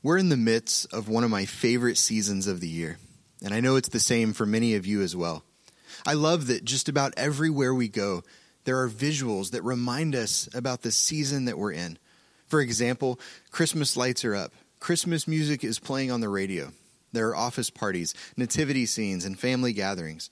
We're 0.00 0.18
in 0.18 0.28
the 0.28 0.36
midst 0.36 0.92
of 0.92 1.08
one 1.08 1.24
of 1.24 1.30
my 1.30 1.44
favorite 1.44 1.98
seasons 1.98 2.46
of 2.46 2.60
the 2.60 2.68
year, 2.68 2.98
and 3.42 3.52
I 3.52 3.58
know 3.58 3.74
it's 3.74 3.88
the 3.88 3.98
same 3.98 4.32
for 4.32 4.46
many 4.46 4.76
of 4.76 4.86
you 4.86 5.02
as 5.02 5.16
well. 5.16 5.42
I 6.06 6.12
love 6.12 6.46
that 6.46 6.64
just 6.64 6.88
about 6.88 7.14
everywhere 7.16 7.74
we 7.74 7.88
go, 7.88 8.22
there 8.62 8.80
are 8.80 8.88
visuals 8.88 9.50
that 9.50 9.64
remind 9.64 10.14
us 10.14 10.48
about 10.54 10.82
the 10.82 10.92
season 10.92 11.46
that 11.46 11.58
we're 11.58 11.72
in. 11.72 11.98
For 12.46 12.60
example, 12.60 13.18
Christmas 13.50 13.96
lights 13.96 14.24
are 14.24 14.36
up, 14.36 14.52
Christmas 14.78 15.26
music 15.26 15.64
is 15.64 15.80
playing 15.80 16.12
on 16.12 16.20
the 16.20 16.28
radio, 16.28 16.70
there 17.12 17.28
are 17.30 17.36
office 17.36 17.68
parties, 17.68 18.14
nativity 18.36 18.86
scenes, 18.86 19.24
and 19.24 19.36
family 19.36 19.72
gatherings. 19.72 20.30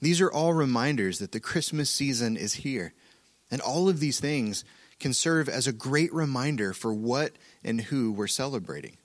These 0.00 0.20
are 0.20 0.30
all 0.30 0.52
reminders 0.52 1.18
that 1.18 1.32
the 1.32 1.40
Christmas 1.40 1.90
season 1.90 2.36
is 2.36 2.54
here. 2.54 2.92
And 3.50 3.60
all 3.60 3.88
of 3.88 3.98
these 3.98 4.20
things 4.20 4.64
can 5.00 5.12
serve 5.12 5.48
as 5.48 5.66
a 5.66 5.72
great 5.72 6.12
reminder 6.14 6.72
for 6.72 6.94
what 6.94 7.32
and 7.64 7.80
who 7.80 8.12
we're 8.12 8.28
celebrating. 8.28 8.96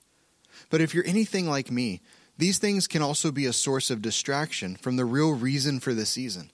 But 0.74 0.80
if 0.80 0.92
you're 0.92 1.06
anything 1.06 1.48
like 1.48 1.70
me, 1.70 2.00
these 2.36 2.58
things 2.58 2.88
can 2.88 3.00
also 3.00 3.30
be 3.30 3.46
a 3.46 3.52
source 3.52 3.92
of 3.92 4.02
distraction 4.02 4.74
from 4.74 4.96
the 4.96 5.04
real 5.04 5.32
reason 5.32 5.78
for 5.78 5.94
the 5.94 6.04
season. 6.04 6.50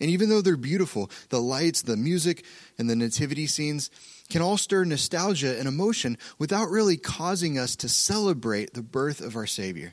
And 0.00 0.08
even 0.08 0.30
though 0.30 0.40
they're 0.40 0.56
beautiful, 0.56 1.10
the 1.28 1.38
lights, 1.38 1.82
the 1.82 1.94
music, 1.94 2.46
and 2.78 2.88
the 2.88 2.96
nativity 2.96 3.46
scenes 3.46 3.90
can 4.30 4.40
all 4.40 4.56
stir 4.56 4.84
nostalgia 4.84 5.58
and 5.58 5.68
emotion 5.68 6.16
without 6.38 6.70
really 6.70 6.96
causing 6.96 7.58
us 7.58 7.76
to 7.76 7.90
celebrate 7.90 8.72
the 8.72 8.80
birth 8.80 9.20
of 9.20 9.36
our 9.36 9.46
Savior. 9.46 9.92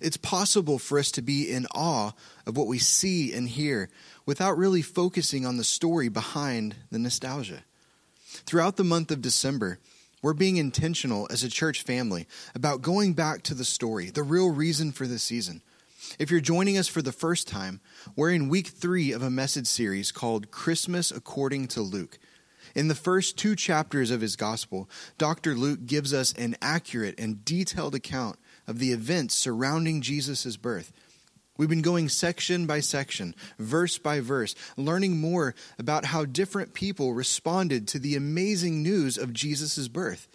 It's 0.00 0.16
possible 0.16 0.78
for 0.78 0.96
us 0.96 1.10
to 1.10 1.20
be 1.20 1.50
in 1.50 1.66
awe 1.74 2.12
of 2.46 2.56
what 2.56 2.68
we 2.68 2.78
see 2.78 3.32
and 3.32 3.48
hear 3.48 3.90
without 4.26 4.56
really 4.56 4.82
focusing 4.82 5.44
on 5.44 5.56
the 5.56 5.64
story 5.64 6.08
behind 6.08 6.76
the 6.92 7.00
nostalgia. 7.00 7.64
Throughout 8.46 8.76
the 8.76 8.84
month 8.84 9.10
of 9.10 9.20
December, 9.22 9.80
we're 10.22 10.34
being 10.34 10.56
intentional 10.56 11.28
as 11.30 11.42
a 11.42 11.48
church 11.48 11.82
family 11.82 12.26
about 12.54 12.82
going 12.82 13.12
back 13.12 13.42
to 13.44 13.54
the 13.54 13.64
story, 13.64 14.10
the 14.10 14.22
real 14.22 14.50
reason 14.50 14.92
for 14.92 15.06
this 15.06 15.22
season. 15.22 15.62
If 16.18 16.30
you're 16.30 16.40
joining 16.40 16.78
us 16.78 16.88
for 16.88 17.02
the 17.02 17.12
first 17.12 17.48
time, 17.48 17.80
we're 18.16 18.30
in 18.30 18.48
week 18.48 18.68
three 18.68 19.12
of 19.12 19.22
a 19.22 19.30
message 19.30 19.66
series 19.66 20.12
called 20.12 20.50
Christmas 20.50 21.10
According 21.10 21.68
to 21.68 21.82
Luke. 21.82 22.18
In 22.74 22.88
the 22.88 22.94
first 22.94 23.36
two 23.36 23.56
chapters 23.56 24.10
of 24.10 24.20
his 24.20 24.36
gospel, 24.36 24.88
Dr. 25.16 25.54
Luke 25.54 25.86
gives 25.86 26.12
us 26.14 26.32
an 26.34 26.56
accurate 26.62 27.18
and 27.18 27.44
detailed 27.44 27.94
account 27.94 28.38
of 28.66 28.78
the 28.78 28.92
events 28.92 29.34
surrounding 29.34 30.00
Jesus' 30.00 30.56
birth. 30.56 30.92
We've 31.58 31.68
been 31.68 31.82
going 31.82 32.08
section 32.08 32.66
by 32.66 32.78
section, 32.78 33.34
verse 33.58 33.98
by 33.98 34.20
verse, 34.20 34.54
learning 34.76 35.20
more 35.20 35.56
about 35.76 36.04
how 36.04 36.24
different 36.24 36.72
people 36.72 37.14
responded 37.14 37.88
to 37.88 37.98
the 37.98 38.14
amazing 38.14 38.80
news 38.84 39.18
of 39.18 39.32
Jesus' 39.32 39.88
birth. 39.88 40.28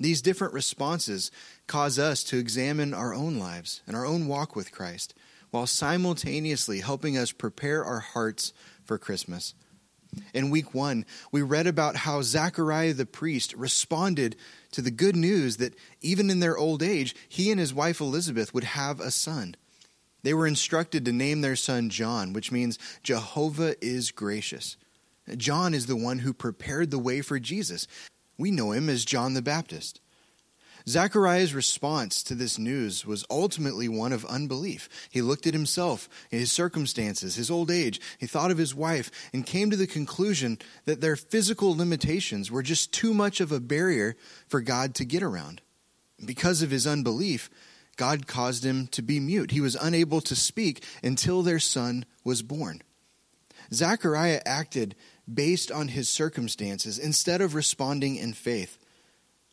These 0.00 0.22
different 0.22 0.54
responses 0.54 1.30
cause 1.68 2.00
us 2.00 2.24
to 2.24 2.38
examine 2.38 2.94
our 2.94 3.14
own 3.14 3.38
lives 3.38 3.80
and 3.86 3.96
our 3.96 4.04
own 4.04 4.26
walk 4.26 4.56
with 4.56 4.72
Christ, 4.72 5.14
while 5.52 5.68
simultaneously 5.68 6.80
helping 6.80 7.16
us 7.16 7.30
prepare 7.30 7.84
our 7.84 8.00
hearts 8.00 8.52
for 8.84 8.98
Christmas. 8.98 9.54
In 10.34 10.50
week 10.50 10.74
one, 10.74 11.06
we 11.30 11.42
read 11.42 11.68
about 11.68 11.94
how 11.94 12.22
Zachariah 12.22 12.94
the 12.94 13.06
priest 13.06 13.54
responded 13.54 14.34
to 14.72 14.82
the 14.82 14.90
good 14.90 15.14
news 15.14 15.58
that 15.58 15.76
even 16.00 16.28
in 16.28 16.40
their 16.40 16.58
old 16.58 16.82
age, 16.82 17.14
he 17.28 17.52
and 17.52 17.60
his 17.60 17.72
wife 17.72 18.00
Elizabeth 18.00 18.52
would 18.52 18.64
have 18.64 18.98
a 18.98 19.12
son. 19.12 19.54
They 20.22 20.34
were 20.34 20.46
instructed 20.46 21.04
to 21.04 21.12
name 21.12 21.40
their 21.40 21.56
son 21.56 21.90
John, 21.90 22.32
which 22.32 22.50
means 22.50 22.78
Jehovah 23.02 23.74
is 23.84 24.10
gracious. 24.10 24.76
John 25.36 25.74
is 25.74 25.86
the 25.86 25.96
one 25.96 26.20
who 26.20 26.32
prepared 26.32 26.90
the 26.90 26.98
way 26.98 27.20
for 27.20 27.38
Jesus. 27.38 27.86
We 28.38 28.50
know 28.50 28.72
him 28.72 28.88
as 28.88 29.04
John 29.04 29.34
the 29.34 29.42
Baptist. 29.42 30.00
Zachariah's 30.88 31.52
response 31.52 32.22
to 32.22 32.36
this 32.36 32.60
news 32.60 33.04
was 33.04 33.24
ultimately 33.28 33.88
one 33.88 34.12
of 34.12 34.24
unbelief. 34.26 34.88
He 35.10 35.20
looked 35.20 35.48
at 35.48 35.52
himself, 35.52 36.08
his 36.30 36.52
circumstances, 36.52 37.34
his 37.34 37.50
old 37.50 37.72
age. 37.72 38.00
He 38.18 38.26
thought 38.26 38.52
of 38.52 38.58
his 38.58 38.72
wife 38.72 39.10
and 39.32 39.44
came 39.44 39.68
to 39.70 39.76
the 39.76 39.88
conclusion 39.88 40.58
that 40.84 41.00
their 41.00 41.16
physical 41.16 41.76
limitations 41.76 42.52
were 42.52 42.62
just 42.62 42.92
too 42.92 43.12
much 43.12 43.40
of 43.40 43.50
a 43.50 43.58
barrier 43.58 44.16
for 44.46 44.60
God 44.60 44.94
to 44.94 45.04
get 45.04 45.24
around. 45.24 45.60
Because 46.24 46.62
of 46.62 46.70
his 46.70 46.86
unbelief, 46.86 47.50
God 47.96 48.26
caused 48.26 48.64
him 48.64 48.86
to 48.88 49.02
be 49.02 49.20
mute. 49.20 49.50
He 49.50 49.60
was 49.60 49.74
unable 49.74 50.20
to 50.22 50.36
speak 50.36 50.84
until 51.02 51.42
their 51.42 51.58
son 51.58 52.04
was 52.24 52.42
born. 52.42 52.82
Zechariah 53.72 54.42
acted 54.44 54.94
based 55.32 55.72
on 55.72 55.88
his 55.88 56.08
circumstances 56.08 56.98
instead 56.98 57.40
of 57.40 57.54
responding 57.54 58.16
in 58.16 58.32
faith. 58.32 58.78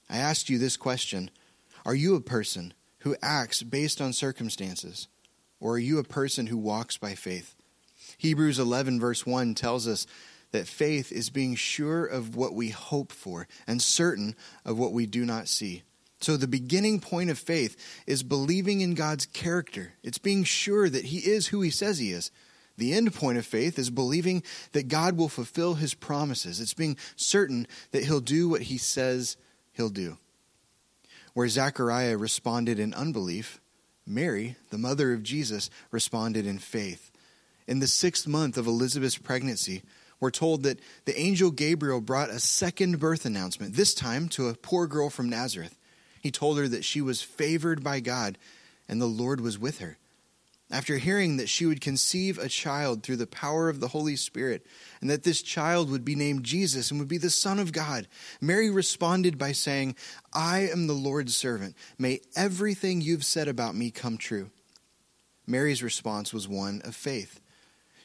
I 0.09 0.17
asked 0.17 0.49
you 0.49 0.57
this 0.57 0.77
question 0.77 1.31
Are 1.85 1.95
you 1.95 2.15
a 2.15 2.21
person 2.21 2.73
who 2.99 3.15
acts 3.21 3.63
based 3.63 4.01
on 4.01 4.13
circumstances, 4.13 5.07
or 5.59 5.73
are 5.73 5.79
you 5.79 5.97
a 5.97 6.03
person 6.03 6.47
who 6.47 6.57
walks 6.57 6.97
by 6.97 7.15
faith? 7.15 7.55
Hebrews 8.17 8.59
11, 8.59 8.99
verse 8.99 9.25
1 9.25 9.55
tells 9.55 9.87
us 9.87 10.05
that 10.51 10.67
faith 10.67 11.11
is 11.11 11.29
being 11.29 11.55
sure 11.55 12.05
of 12.05 12.35
what 12.35 12.53
we 12.53 12.69
hope 12.69 13.11
for 13.11 13.47
and 13.65 13.81
certain 13.81 14.35
of 14.63 14.77
what 14.77 14.93
we 14.93 15.05
do 15.05 15.25
not 15.25 15.47
see. 15.47 15.83
So, 16.23 16.37
the 16.37 16.47
beginning 16.47 17.01
point 17.01 17.29
of 17.29 17.37
faith 17.37 17.75
is 18.07 18.23
believing 18.23 18.79
in 18.79 18.93
God's 18.93 19.25
character. 19.25 19.91
It's 20.03 20.17
being 20.17 20.45
sure 20.45 20.87
that 20.87 21.03
He 21.03 21.17
is 21.17 21.47
who 21.47 21.59
He 21.59 21.69
says 21.69 21.99
He 21.99 22.13
is. 22.13 22.31
The 22.77 22.93
end 22.93 23.13
point 23.13 23.37
of 23.37 23.45
faith 23.45 23.77
is 23.77 23.89
believing 23.89 24.41
that 24.71 24.87
God 24.87 25.17
will 25.17 25.27
fulfill 25.27 25.73
His 25.73 25.93
promises. 25.93 26.61
It's 26.61 26.73
being 26.73 26.95
certain 27.17 27.67
that 27.91 28.05
He'll 28.05 28.21
do 28.21 28.47
what 28.47 28.61
He 28.61 28.77
says 28.77 29.35
He'll 29.73 29.89
do. 29.89 30.17
Where 31.33 31.49
Zechariah 31.49 32.15
responded 32.15 32.79
in 32.79 32.93
unbelief, 32.93 33.59
Mary, 34.07 34.55
the 34.69 34.77
mother 34.77 35.11
of 35.11 35.23
Jesus, 35.23 35.69
responded 35.91 36.47
in 36.47 36.57
faith. 36.57 37.11
In 37.67 37.79
the 37.79 37.87
sixth 37.87 38.29
month 38.29 38.57
of 38.57 38.65
Elizabeth's 38.65 39.17
pregnancy, 39.17 39.83
we're 40.21 40.31
told 40.31 40.63
that 40.63 40.79
the 41.03 41.19
angel 41.19 41.51
Gabriel 41.51 41.99
brought 41.99 42.29
a 42.29 42.39
second 42.39 43.01
birth 43.01 43.25
announcement, 43.25 43.75
this 43.75 43.93
time 43.93 44.29
to 44.29 44.47
a 44.47 44.53
poor 44.53 44.87
girl 44.87 45.09
from 45.09 45.27
Nazareth. 45.27 45.77
He 46.23 46.31
told 46.31 46.57
her 46.57 46.69
that 46.69 46.85
she 46.85 47.01
was 47.01 47.21
favored 47.21 47.83
by 47.83 47.99
God 47.99 48.37
and 48.87 49.01
the 49.01 49.05
Lord 49.05 49.41
was 49.41 49.59
with 49.59 49.79
her. 49.79 49.97
After 50.71 50.97
hearing 50.97 51.35
that 51.35 51.49
she 51.49 51.65
would 51.65 51.81
conceive 51.81 52.37
a 52.37 52.47
child 52.47 53.03
through 53.03 53.17
the 53.17 53.27
power 53.27 53.67
of 53.67 53.81
the 53.81 53.89
Holy 53.89 54.15
Spirit, 54.15 54.65
and 55.01 55.09
that 55.09 55.23
this 55.23 55.41
child 55.41 55.91
would 55.91 56.05
be 56.05 56.15
named 56.15 56.45
Jesus 56.45 56.89
and 56.89 56.99
would 56.99 57.09
be 57.09 57.17
the 57.17 57.29
Son 57.29 57.59
of 57.59 57.73
God, 57.73 58.07
Mary 58.39 58.69
responded 58.69 59.37
by 59.37 59.51
saying, 59.51 59.97
I 60.33 60.61
am 60.61 60.87
the 60.87 60.93
Lord's 60.93 61.35
servant. 61.35 61.75
May 61.99 62.21
everything 62.37 63.01
you've 63.01 63.25
said 63.25 63.49
about 63.49 63.75
me 63.75 63.91
come 63.91 64.17
true. 64.17 64.49
Mary's 65.45 65.83
response 65.83 66.33
was 66.33 66.47
one 66.47 66.81
of 66.85 66.95
faith. 66.95 67.41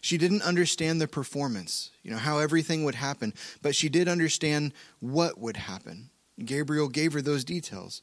She 0.00 0.19
didn't 0.19 0.43
understand 0.43 1.00
the 1.00 1.09
performance, 1.09 1.91
you 2.03 2.11
know, 2.11 2.19
how 2.19 2.39
everything 2.39 2.83
would 2.85 2.97
happen, 2.97 3.33
but 3.62 3.77
she 3.77 3.89
did 3.89 4.09
understand 4.09 4.73
what 4.99 5.39
would 5.39 5.56
happen. 5.56 6.11
Gabriel 6.44 6.88
gave 6.88 7.12
her 7.12 7.22
those 7.22 7.44
details. 7.44 8.03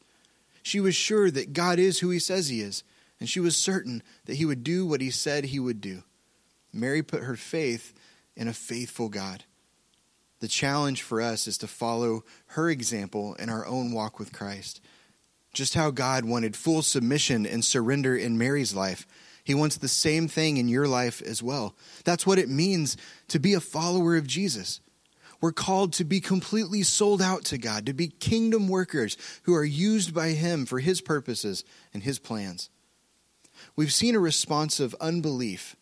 She 0.63 0.79
was 0.79 0.95
sure 0.95 1.29
that 1.31 1.53
God 1.53 1.79
is 1.79 1.99
who 1.99 2.09
he 2.09 2.19
says 2.19 2.49
he 2.49 2.61
is, 2.61 2.83
and 3.19 3.29
she 3.29 3.39
was 3.39 3.55
certain 3.55 4.01
that 4.25 4.35
he 4.35 4.45
would 4.45 4.63
do 4.63 4.85
what 4.85 5.01
he 5.01 5.11
said 5.11 5.45
he 5.45 5.59
would 5.59 5.79
do. 5.79 6.03
Mary 6.73 7.01
put 7.01 7.23
her 7.23 7.35
faith 7.35 7.93
in 8.35 8.47
a 8.47 8.53
faithful 8.53 9.09
God. 9.09 9.45
The 10.39 10.47
challenge 10.47 11.01
for 11.01 11.21
us 11.21 11.47
is 11.47 11.57
to 11.59 11.67
follow 11.67 12.23
her 12.47 12.69
example 12.69 13.35
in 13.35 13.49
our 13.49 13.65
own 13.65 13.93
walk 13.93 14.19
with 14.19 14.33
Christ. 14.33 14.81
Just 15.53 15.75
how 15.75 15.91
God 15.91 16.25
wanted 16.25 16.55
full 16.55 16.81
submission 16.81 17.45
and 17.45 17.63
surrender 17.63 18.15
in 18.17 18.37
Mary's 18.37 18.75
life, 18.75 19.07
He 19.43 19.55
wants 19.55 19.77
the 19.77 19.87
same 19.87 20.27
thing 20.27 20.57
in 20.57 20.67
your 20.67 20.87
life 20.87 21.21
as 21.21 21.41
well. 21.41 21.75
That's 22.03 22.27
what 22.27 22.39
it 22.39 22.49
means 22.49 22.97
to 23.29 23.39
be 23.39 23.53
a 23.53 23.61
follower 23.61 24.17
of 24.17 24.27
Jesus. 24.27 24.81
We're 25.45 25.51
called 25.51 25.93
to 25.93 26.03
be 26.03 26.21
completely 26.21 26.81
sold 26.81 27.21
out 27.21 27.45
to 27.45 27.59
God, 27.59 27.85
to 27.85 27.93
be 27.93 28.07
kingdom 28.07 28.67
workers 28.67 29.15
who 29.43 29.53
are 29.53 29.63
used 29.63 30.11
by 30.11 30.29
Him 30.29 30.65
for 30.65 30.79
His 30.79 31.01
purposes 31.01 31.63
and 31.93 32.01
His 32.01 32.17
plans. 32.17 32.71
We've 33.75 33.93
seen 33.93 34.15
a 34.15 34.19
response 34.19 34.79
of 34.79 34.95
unbelief, 34.99 35.75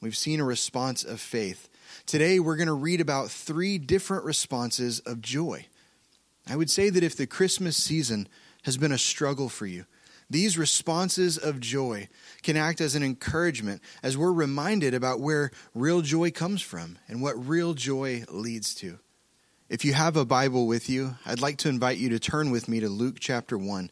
we've 0.00 0.16
seen 0.16 0.40
a 0.40 0.44
response 0.46 1.04
of 1.04 1.20
faith. 1.20 1.68
Today, 2.06 2.40
we're 2.40 2.56
going 2.56 2.68
to 2.68 2.72
read 2.72 3.02
about 3.02 3.30
three 3.30 3.76
different 3.76 4.24
responses 4.24 5.00
of 5.00 5.20
joy. 5.20 5.66
I 6.48 6.56
would 6.56 6.70
say 6.70 6.88
that 6.88 7.04
if 7.04 7.14
the 7.14 7.26
Christmas 7.26 7.76
season 7.76 8.26
has 8.62 8.78
been 8.78 8.90
a 8.90 8.96
struggle 8.96 9.50
for 9.50 9.66
you, 9.66 9.84
these 10.30 10.56
responses 10.56 11.36
of 11.36 11.60
joy 11.60 12.08
can 12.42 12.56
act 12.56 12.80
as 12.80 12.94
an 12.94 13.02
encouragement 13.02 13.82
as 14.02 14.16
we're 14.16 14.32
reminded 14.32 14.94
about 14.94 15.20
where 15.20 15.50
real 15.74 16.00
joy 16.00 16.30
comes 16.30 16.62
from 16.62 16.96
and 17.06 17.20
what 17.20 17.46
real 17.46 17.74
joy 17.74 18.24
leads 18.30 18.74
to. 18.76 18.98
If 19.70 19.84
you 19.84 19.92
have 19.92 20.16
a 20.16 20.24
Bible 20.24 20.66
with 20.66 20.90
you, 20.90 21.14
I'd 21.24 21.40
like 21.40 21.58
to 21.58 21.68
invite 21.68 21.96
you 21.96 22.08
to 22.08 22.18
turn 22.18 22.50
with 22.50 22.68
me 22.68 22.80
to 22.80 22.88
Luke 22.88 23.18
chapter 23.20 23.56
1. 23.56 23.88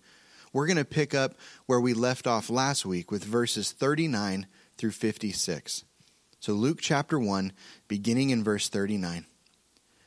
We're 0.52 0.66
going 0.66 0.76
to 0.76 0.84
pick 0.84 1.14
up 1.14 1.36
where 1.66 1.80
we 1.80 1.94
left 1.94 2.26
off 2.26 2.50
last 2.50 2.84
week 2.84 3.12
with 3.12 3.22
verses 3.22 3.70
39 3.70 4.48
through 4.76 4.90
56. 4.90 5.84
So, 6.40 6.52
Luke 6.52 6.80
chapter 6.80 7.16
1, 7.16 7.52
beginning 7.86 8.30
in 8.30 8.42
verse 8.42 8.68
39. 8.68 9.24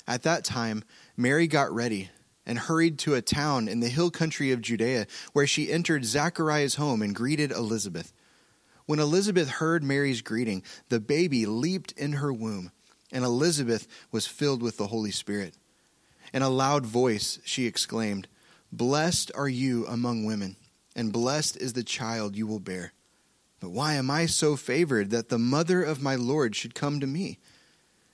At 0.06 0.24
that 0.24 0.44
time, 0.44 0.84
Mary 1.16 1.48
got 1.48 1.74
ready 1.74 2.10
and 2.46 2.60
hurried 2.60 3.00
to 3.00 3.16
a 3.16 3.22
town 3.22 3.70
in 3.70 3.80
the 3.80 3.88
hill 3.88 4.12
country 4.12 4.52
of 4.52 4.62
Judea, 4.62 5.08
where 5.32 5.48
she 5.48 5.72
entered 5.72 6.04
Zachariah's 6.04 6.76
home 6.76 7.02
and 7.02 7.16
greeted 7.16 7.54
Elizabeth. 7.54 8.12
When 8.88 9.00
Elizabeth 9.00 9.48
heard 9.48 9.86
Mary's 9.86 10.22
greeting, 10.22 10.64
the 10.90 11.00
baby 11.00 11.46
leaped 11.46 11.94
in 11.94 12.12
her 12.14 12.34
womb, 12.34 12.74
and 13.10 13.24
Elizabeth 13.24 13.88
was 14.12 14.28
filled 14.28 14.62
with 14.62 14.76
the 14.76 14.88
Holy 14.88 15.12
Spirit. 15.12 15.56
In 16.34 16.42
a 16.42 16.50
loud 16.50 16.86
voice, 16.86 17.40
she 17.44 17.66
exclaimed, 17.66 18.28
Blessed 18.72 19.32
are 19.36 19.50
you 19.50 19.86
among 19.88 20.26
women, 20.26 20.56
and 20.96 21.12
blessed 21.12 21.58
is 21.58 21.74
the 21.74 21.84
child 21.84 22.36
you 22.36 22.48
will 22.48 22.60
bear. 22.60 22.94
But 23.60 23.72
why 23.72 23.94
am 23.94 24.10
I 24.10 24.26
so 24.26 24.56
favored 24.56 25.12
that 25.12 25.30
the 25.30 25.38
mother 25.38 25.84
of 25.84 26.02
my 26.02 26.16
Lord 26.16 26.56
should 26.56 26.74
come 26.74 27.00
to 27.00 27.08
me? 27.08 27.38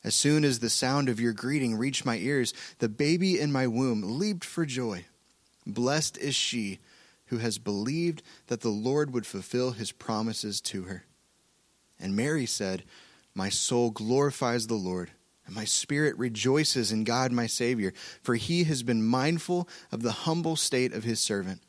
As 0.03 0.15
soon 0.15 0.43
as 0.43 0.59
the 0.59 0.69
sound 0.69 1.09
of 1.09 1.19
your 1.19 1.33
greeting 1.33 1.75
reached 1.75 2.05
my 2.05 2.17
ears, 2.17 2.53
the 2.79 2.89
baby 2.89 3.39
in 3.39 3.51
my 3.51 3.67
womb 3.67 4.01
leaped 4.19 4.45
for 4.45 4.65
joy. 4.65 5.05
Blessed 5.65 6.17
is 6.17 6.35
she 6.35 6.79
who 7.27 7.37
has 7.37 7.57
believed 7.57 8.23
that 8.47 8.61
the 8.61 8.69
Lord 8.69 9.13
would 9.13 9.25
fulfill 9.25 9.71
his 9.71 9.91
promises 9.91 10.61
to 10.61 10.83
her. 10.83 11.05
And 11.99 12.15
Mary 12.15 12.45
said, 12.45 12.83
My 13.35 13.49
soul 13.49 13.91
glorifies 13.91 14.67
the 14.67 14.75
Lord, 14.75 15.11
and 15.47 15.55
my 15.55 15.65
spirit 15.65 16.15
rejoices 16.17 16.91
in 16.91 17.03
God 17.03 17.31
my 17.31 17.47
Savior, 17.47 17.93
for 18.21 18.35
he 18.35 18.65
has 18.65 18.83
been 18.83 19.03
mindful 19.03 19.67
of 19.91 20.03
the 20.03 20.11
humble 20.11 20.55
state 20.55 20.93
of 20.93 21.03
his 21.03 21.19
servant. 21.19 21.61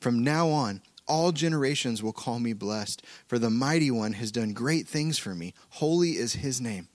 From 0.00 0.24
now 0.24 0.48
on, 0.48 0.82
all 1.06 1.30
generations 1.30 2.02
will 2.02 2.12
call 2.12 2.40
me 2.40 2.52
blessed, 2.52 3.04
for 3.28 3.38
the 3.38 3.50
mighty 3.50 3.90
one 3.90 4.14
has 4.14 4.32
done 4.32 4.52
great 4.52 4.88
things 4.88 5.18
for 5.18 5.34
me. 5.34 5.54
Holy 5.70 6.16
is 6.16 6.34
his 6.34 6.60
name. 6.60 6.88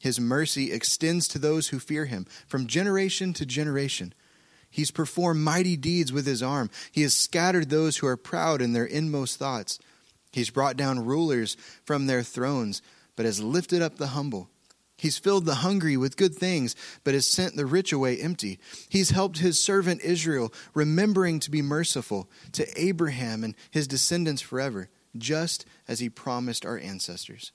His 0.00 0.20
mercy 0.20 0.72
extends 0.72 1.28
to 1.28 1.38
those 1.38 1.68
who 1.68 1.78
fear 1.78 2.06
him 2.06 2.26
from 2.46 2.66
generation 2.66 3.32
to 3.34 3.44
generation. 3.44 4.14
He's 4.70 4.90
performed 4.90 5.40
mighty 5.40 5.76
deeds 5.76 6.12
with 6.12 6.26
his 6.26 6.42
arm. 6.42 6.70
He 6.90 7.02
has 7.02 7.14
scattered 7.14 7.70
those 7.70 7.98
who 7.98 8.06
are 8.06 8.16
proud 8.16 8.60
in 8.60 8.72
their 8.72 8.84
inmost 8.84 9.38
thoughts. 9.38 9.78
He's 10.32 10.50
brought 10.50 10.76
down 10.76 11.04
rulers 11.04 11.56
from 11.84 12.06
their 12.06 12.22
thrones, 12.22 12.82
but 13.16 13.24
has 13.24 13.42
lifted 13.42 13.82
up 13.82 13.96
the 13.96 14.08
humble. 14.08 14.50
He's 14.96 15.18
filled 15.18 15.44
the 15.44 15.56
hungry 15.56 15.96
with 15.96 16.16
good 16.16 16.34
things, 16.34 16.76
but 17.02 17.14
has 17.14 17.26
sent 17.26 17.56
the 17.56 17.66
rich 17.66 17.92
away 17.92 18.20
empty. 18.20 18.58
He's 18.88 19.10
helped 19.10 19.38
his 19.38 19.62
servant 19.62 20.02
Israel, 20.02 20.52
remembering 20.72 21.40
to 21.40 21.50
be 21.50 21.62
merciful 21.62 22.30
to 22.52 22.66
Abraham 22.80 23.42
and 23.42 23.54
his 23.70 23.88
descendants 23.88 24.40
forever, 24.40 24.88
just 25.16 25.66
as 25.88 26.00
he 26.00 26.08
promised 26.08 26.64
our 26.64 26.78
ancestors. 26.78 27.52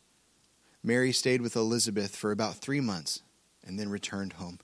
Mary 0.84 1.12
stayed 1.12 1.42
with 1.42 1.56
Elizabeth 1.56 2.16
for 2.16 2.32
about 2.32 2.56
three 2.56 2.82
months 2.82 3.22
and 3.66 3.80
then 3.80 3.90
returned 3.90 4.34
home. 4.34 4.60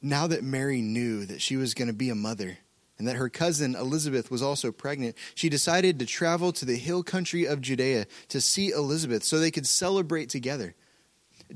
Now 0.00 0.26
that 0.26 0.44
Mary 0.44 0.80
knew 0.80 1.26
that 1.26 1.42
she 1.42 1.56
was 1.56 1.74
going 1.74 1.88
to 1.88 1.94
be 1.94 2.10
a 2.10 2.14
mother 2.14 2.58
and 2.98 3.06
that 3.06 3.16
her 3.16 3.28
cousin 3.28 3.74
Elizabeth 3.74 4.30
was 4.30 4.42
also 4.42 4.72
pregnant, 4.72 5.16
she 5.34 5.48
decided 5.48 5.98
to 5.98 6.06
travel 6.06 6.52
to 6.52 6.64
the 6.64 6.76
hill 6.76 7.02
country 7.02 7.46
of 7.46 7.60
Judea 7.60 8.06
to 8.28 8.40
see 8.40 8.70
Elizabeth 8.70 9.24
so 9.24 9.38
they 9.38 9.50
could 9.50 9.66
celebrate 9.66 10.28
together. 10.28 10.74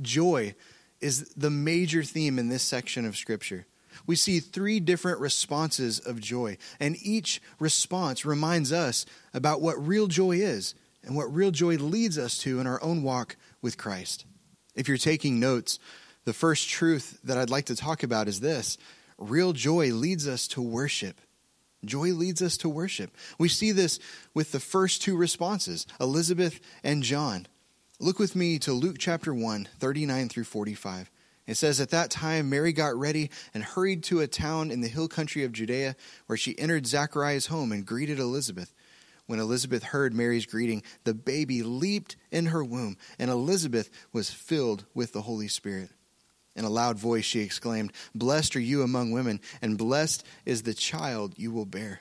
Joy 0.00 0.54
is 1.00 1.34
the 1.34 1.50
major 1.50 2.02
theme 2.02 2.38
in 2.38 2.48
this 2.48 2.62
section 2.62 3.04
of 3.04 3.16
Scripture. 3.16 3.66
We 4.06 4.16
see 4.16 4.40
three 4.40 4.80
different 4.80 5.20
responses 5.20 5.98
of 5.98 6.20
joy, 6.20 6.56
and 6.80 6.96
each 7.02 7.42
response 7.58 8.24
reminds 8.24 8.72
us 8.72 9.04
about 9.34 9.60
what 9.60 9.86
real 9.86 10.06
joy 10.06 10.36
is 10.36 10.74
and 11.04 11.16
what 11.16 11.32
real 11.32 11.50
joy 11.50 11.76
leads 11.76 12.18
us 12.18 12.38
to 12.38 12.60
in 12.60 12.66
our 12.66 12.82
own 12.82 13.02
walk 13.02 13.36
with 13.60 13.76
Christ. 13.76 14.24
If 14.74 14.88
you're 14.88 14.96
taking 14.96 15.40
notes, 15.40 15.78
the 16.24 16.32
first 16.32 16.68
truth 16.68 17.18
that 17.24 17.36
I'd 17.36 17.50
like 17.50 17.66
to 17.66 17.76
talk 17.76 18.02
about 18.02 18.28
is 18.28 18.40
this 18.40 18.78
real 19.18 19.52
joy 19.52 19.92
leads 19.92 20.26
us 20.26 20.48
to 20.48 20.62
worship. 20.62 21.20
Joy 21.84 22.12
leads 22.12 22.40
us 22.40 22.56
to 22.58 22.68
worship. 22.68 23.10
We 23.38 23.48
see 23.48 23.72
this 23.72 23.98
with 24.34 24.52
the 24.52 24.60
first 24.60 25.02
two 25.02 25.16
responses, 25.16 25.86
Elizabeth 26.00 26.60
and 26.84 27.02
John. 27.02 27.46
Look 28.00 28.18
with 28.18 28.34
me 28.34 28.58
to 28.60 28.72
Luke 28.72 28.96
chapter 28.98 29.32
1, 29.32 29.68
39 29.78 30.28
through 30.28 30.44
45. 30.44 31.10
It 31.46 31.56
says, 31.56 31.80
At 31.80 31.90
that 31.90 32.10
time, 32.10 32.48
Mary 32.48 32.72
got 32.72 32.96
ready 32.96 33.30
and 33.52 33.62
hurried 33.62 34.02
to 34.04 34.20
a 34.20 34.26
town 34.26 34.70
in 34.70 34.80
the 34.80 34.88
hill 34.88 35.08
country 35.08 35.44
of 35.44 35.52
Judea, 35.52 35.94
where 36.26 36.36
she 36.36 36.58
entered 36.58 36.86
Zachariah's 36.86 37.46
home 37.46 37.70
and 37.70 37.86
greeted 37.86 38.18
Elizabeth. 38.18 38.72
When 39.26 39.38
Elizabeth 39.38 39.84
heard 39.84 40.14
Mary's 40.14 40.46
greeting, 40.46 40.82
the 41.04 41.14
baby 41.14 41.62
leaped 41.62 42.16
in 42.30 42.46
her 42.46 42.64
womb, 42.64 42.96
and 43.18 43.30
Elizabeth 43.30 43.88
was 44.12 44.30
filled 44.30 44.84
with 44.94 45.12
the 45.12 45.22
Holy 45.22 45.48
Spirit. 45.48 45.90
In 46.56 46.64
a 46.64 46.70
loud 46.70 46.98
voice, 46.98 47.24
she 47.24 47.40
exclaimed, 47.40 47.92
Blessed 48.14 48.56
are 48.56 48.60
you 48.60 48.82
among 48.82 49.12
women, 49.12 49.40
and 49.60 49.78
blessed 49.78 50.24
is 50.44 50.62
the 50.62 50.74
child 50.74 51.34
you 51.36 51.50
will 51.50 51.66
bear. 51.66 52.00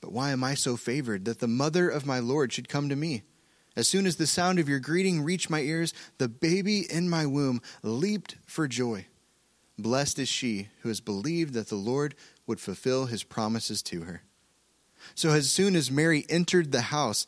But 0.00 0.12
why 0.12 0.30
am 0.30 0.44
I 0.44 0.54
so 0.54 0.76
favored 0.76 1.24
that 1.24 1.40
the 1.40 1.48
mother 1.48 1.88
of 1.88 2.06
my 2.06 2.20
Lord 2.20 2.52
should 2.52 2.68
come 2.68 2.88
to 2.88 2.96
me? 2.96 3.22
As 3.80 3.88
soon 3.88 4.04
as 4.06 4.16
the 4.16 4.26
sound 4.26 4.58
of 4.58 4.68
your 4.68 4.78
greeting 4.78 5.22
reached 5.22 5.48
my 5.48 5.60
ears, 5.60 5.94
the 6.18 6.28
baby 6.28 6.80
in 6.80 7.08
my 7.08 7.24
womb 7.24 7.62
leaped 7.82 8.36
for 8.44 8.68
joy. 8.68 9.06
Blessed 9.78 10.18
is 10.18 10.28
she 10.28 10.68
who 10.82 10.90
has 10.90 11.00
believed 11.00 11.54
that 11.54 11.70
the 11.70 11.76
Lord 11.76 12.14
would 12.46 12.60
fulfill 12.60 13.06
his 13.06 13.22
promises 13.22 13.80
to 13.84 14.02
her. 14.02 14.22
So 15.14 15.30
as 15.30 15.50
soon 15.50 15.74
as 15.76 15.90
Mary 15.90 16.26
entered 16.28 16.72
the 16.72 16.82
house, 16.82 17.26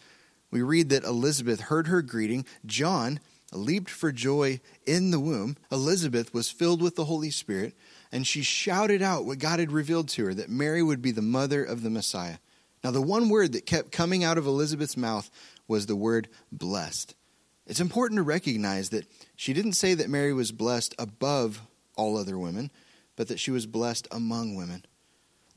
we 0.51 0.61
read 0.61 0.91
that 0.91 1.05
Elizabeth 1.05 1.63
heard 1.63 1.87
her 1.87 2.03
greeting. 2.03 2.45
John 2.67 3.19
leaped 3.51 3.89
for 3.89 4.13
joy 4.13 4.61
in 4.85 5.11
the 5.11 5.21
womb. 5.21 5.57
Elizabeth 5.71 6.35
was 6.35 6.51
filled 6.51 6.83
with 6.83 6.97
the 6.97 7.07
Holy 7.07 7.31
Spirit, 7.31 7.73
and 8.13 8.27
she 8.27 8.43
shouted 8.43 9.01
out 9.01 9.25
what 9.25 9.39
God 9.39 9.59
had 9.59 9.73
revealed 9.73 10.11
to 10.11 10.27
her 10.27 10.35
that 10.35 10.51
Mary 10.51 10.83
would 10.83 11.01
be 11.01 11.13
the 11.13 11.23
mother 11.23 11.65
of 11.65 11.83
the 11.83 11.89
Messiah. 11.89 12.37
Now, 12.85 12.91
the 12.91 13.01
one 13.01 13.29
word 13.29 13.53
that 13.53 13.65
kept 13.65 13.93
coming 13.93 14.25
out 14.25 14.39
of 14.39 14.47
Elizabeth's 14.47 14.97
mouth 14.97 15.31
was 15.69 15.87
the 15.87 15.97
word 15.97 16.29
blessed. 16.51 17.15
It's 17.67 17.81
important 17.81 18.19
to 18.19 18.23
recognize 18.23 18.91
that 18.91 19.07
she 19.37 19.53
didn't 19.53 19.75
say 19.75 19.95
that 19.95 20.11
Mary 20.11 20.33
was 20.33 20.53
blessed 20.53 20.95
above 20.99 21.63
all 21.97 22.17
other 22.17 22.39
women, 22.39 22.71
but 23.17 23.29
that 23.29 23.39
she 23.39 23.51
was 23.51 23.67
blessed 23.67 24.09
among 24.11 24.57
women. 24.57 24.85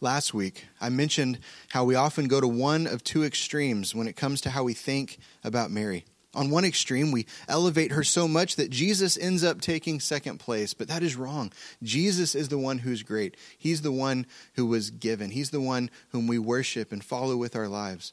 Last 0.01 0.33
week, 0.33 0.65
I 0.79 0.89
mentioned 0.89 1.39
how 1.69 1.83
we 1.83 1.95
often 1.95 2.27
go 2.27 2.41
to 2.41 2.47
one 2.47 2.85
of 2.85 3.03
two 3.03 3.23
extremes 3.23 3.95
when 3.95 4.07
it 4.07 4.15
comes 4.15 4.41
to 4.41 4.49
how 4.49 4.63
we 4.63 4.73
think 4.73 5.17
about 5.43 5.71
Mary. 5.71 6.05
On 6.35 6.49
one 6.49 6.65
extreme, 6.65 7.11
we 7.11 7.25
elevate 7.47 7.93
her 7.93 8.03
so 8.03 8.27
much 8.27 8.57
that 8.57 8.69
Jesus 8.69 9.17
ends 9.17 9.43
up 9.43 9.61
taking 9.61 10.01
second 10.01 10.37
place, 10.37 10.73
but 10.73 10.89
that 10.89 11.01
is 11.01 11.15
wrong. 11.15 11.51
Jesus 11.81 12.35
is 12.35 12.49
the 12.49 12.57
one 12.57 12.79
who's 12.79 13.03
great. 13.03 13.37
He's 13.57 13.81
the 13.81 13.91
one 13.91 14.25
who 14.55 14.65
was 14.65 14.91
given, 14.91 15.31
He's 15.31 15.51
the 15.51 15.61
one 15.61 15.89
whom 16.09 16.27
we 16.27 16.37
worship 16.37 16.91
and 16.91 17.03
follow 17.03 17.37
with 17.37 17.55
our 17.55 17.69
lives. 17.69 18.11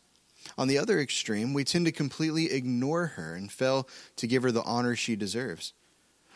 On 0.58 0.68
the 0.68 0.78
other 0.78 1.00
extreme, 1.00 1.54
we 1.54 1.64
tend 1.64 1.86
to 1.86 1.92
completely 1.92 2.52
ignore 2.52 3.08
her 3.08 3.34
and 3.34 3.50
fail 3.50 3.88
to 4.16 4.26
give 4.26 4.42
her 4.42 4.52
the 4.52 4.62
honor 4.62 4.96
she 4.96 5.16
deserves. 5.16 5.72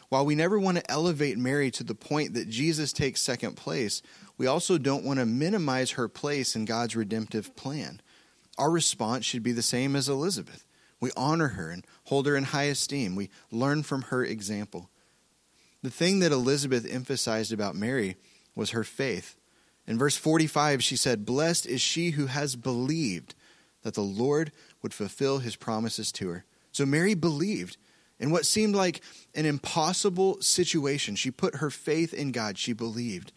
While 0.08 0.24
we 0.24 0.34
never 0.34 0.58
want 0.58 0.78
to 0.78 0.90
elevate 0.90 1.36
Mary 1.36 1.70
to 1.72 1.84
the 1.84 1.94
point 1.94 2.34
that 2.34 2.48
Jesus 2.48 2.92
takes 2.92 3.20
second 3.20 3.56
place, 3.56 4.02
we 4.38 4.46
also 4.46 4.78
don't 4.78 5.04
want 5.04 5.18
to 5.18 5.26
minimize 5.26 5.92
her 5.92 6.08
place 6.08 6.54
in 6.54 6.64
God's 6.64 6.94
redemptive 6.94 7.56
plan. 7.56 8.00
Our 8.56 8.70
response 8.70 9.24
should 9.24 9.42
be 9.42 9.52
the 9.52 9.62
same 9.62 9.96
as 9.96 10.08
Elizabeth. 10.08 10.64
We 11.00 11.10
honor 11.16 11.48
her 11.48 11.70
and 11.70 11.84
hold 12.04 12.26
her 12.26 12.36
in 12.36 12.44
high 12.44 12.64
esteem. 12.64 13.16
We 13.16 13.30
learn 13.50 13.82
from 13.82 14.02
her 14.02 14.24
example. 14.24 14.90
The 15.82 15.90
thing 15.90 16.20
that 16.20 16.32
Elizabeth 16.32 16.86
emphasized 16.88 17.52
about 17.52 17.74
Mary 17.74 18.16
was 18.54 18.70
her 18.70 18.84
faith. 18.84 19.36
In 19.86 19.98
verse 19.98 20.16
45, 20.16 20.82
she 20.82 20.96
said, 20.96 21.26
Blessed 21.26 21.66
is 21.66 21.80
she 21.80 22.10
who 22.10 22.26
has 22.26 22.56
believed 22.56 23.34
that 23.86 23.94
the 23.94 24.00
Lord 24.00 24.50
would 24.82 24.92
fulfill 24.92 25.38
his 25.38 25.54
promises 25.54 26.10
to 26.10 26.28
her. 26.28 26.44
So 26.72 26.84
Mary 26.84 27.14
believed. 27.14 27.76
In 28.18 28.32
what 28.32 28.44
seemed 28.44 28.74
like 28.74 29.00
an 29.32 29.46
impossible 29.46 30.42
situation, 30.42 31.14
she 31.14 31.30
put 31.30 31.56
her 31.56 31.70
faith 31.70 32.12
in 32.12 32.32
God. 32.32 32.58
She 32.58 32.72
believed. 32.72 33.32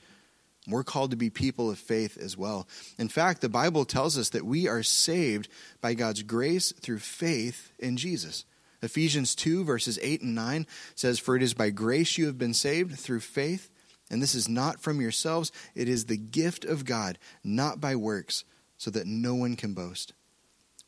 We're 0.67 0.83
called 0.83 1.11
to 1.11 1.17
be 1.17 1.29
people 1.29 1.69
of 1.69 1.77
faith 1.77 2.17
as 2.17 2.35
well. 2.35 2.67
In 2.97 3.09
fact, 3.09 3.41
the 3.41 3.47
Bible 3.47 3.85
tells 3.85 4.17
us 4.17 4.29
that 4.29 4.43
we 4.43 4.67
are 4.67 4.81
saved 4.81 5.49
by 5.81 5.93
God's 5.93 6.23
grace 6.23 6.71
through 6.71 6.99
faith 6.99 7.71
in 7.77 7.95
Jesus. 7.95 8.43
Ephesians 8.81 9.35
2, 9.35 9.63
verses 9.63 9.99
8 10.01 10.23
and 10.23 10.33
9 10.33 10.65
says, 10.95 11.19
For 11.19 11.35
it 11.35 11.43
is 11.43 11.53
by 11.53 11.69
grace 11.69 12.17
you 12.17 12.25
have 12.25 12.39
been 12.39 12.55
saved 12.55 12.97
through 12.97 13.19
faith, 13.19 13.69
and 14.09 14.19
this 14.19 14.33
is 14.33 14.49
not 14.49 14.81
from 14.81 14.99
yourselves, 14.99 15.51
it 15.75 15.87
is 15.87 16.05
the 16.05 16.17
gift 16.17 16.65
of 16.65 16.85
God, 16.85 17.19
not 17.43 17.79
by 17.79 17.95
works, 17.95 18.45
so 18.79 18.89
that 18.89 19.05
no 19.05 19.35
one 19.35 19.55
can 19.55 19.75
boast. 19.75 20.13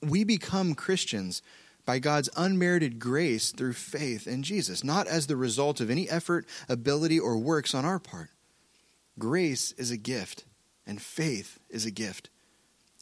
We 0.02 0.24
become 0.24 0.76
Christians 0.76 1.42
by 1.86 2.00
God's 2.00 2.30
unmerited 2.36 3.00
grace 3.00 3.52
through 3.52 3.74
faith 3.74 4.28
in 4.28 4.44
Jesus, 4.44 4.84
not 4.84 5.08
as 5.08 5.28
the 5.28 5.36
result 5.36 5.80
of 5.82 5.90
any 5.90 6.10
effort, 6.10 6.46
ability, 6.70 7.20
or 7.20 7.38
works 7.38 7.74
on 7.74 7.86
our 7.86 8.00
part. 8.00 8.30
Grace 9.20 9.72
is 9.74 9.92
a 9.92 9.98
gift, 9.98 10.46
and 10.86 11.02
faith 11.02 11.60
is 11.70 11.86
a 11.86 11.92
gift. 11.92 12.30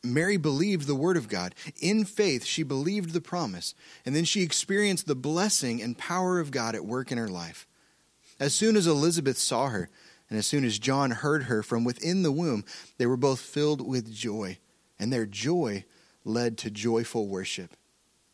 Mary 0.04 0.38
believed 0.38 0.88
the 0.88 0.96
word 0.96 1.18
of 1.18 1.28
God. 1.28 1.54
In 1.82 2.06
faith, 2.06 2.46
she 2.46 2.64
believed 2.64 3.12
the 3.12 3.22
promise, 3.22 3.76
and 4.06 4.16
then 4.16 4.24
she 4.24 4.44
experienced 4.44 5.08
the 5.08 5.16
blessing 5.16 5.82
and 5.82 5.98
power 5.98 6.40
of 6.40 6.52
God 6.52 6.74
at 6.74 6.86
work 6.86 7.12
in 7.12 7.18
her 7.18 7.28
life. 7.28 7.68
As 8.40 8.54
soon 8.54 8.78
as 8.78 8.88
Elizabeth 8.88 9.38
saw 9.38 9.68
her, 9.68 9.90
And 10.30 10.38
as 10.38 10.46
soon 10.46 10.64
as 10.64 10.80
John 10.80 11.12
heard 11.12 11.44
her 11.44 11.64
from 11.64 11.84
within 11.84 12.22
the 12.22 12.32
womb, 12.32 12.64
they 12.98 13.06
were 13.06 13.18
both 13.18 13.40
filled 13.40 13.86
with 13.86 14.14
joy, 14.14 14.60
and 15.00 15.12
their 15.12 15.26
joy 15.26 15.86
led 16.30 16.58
to 16.60 16.70
joyful 16.70 17.28
worship. 17.28 17.76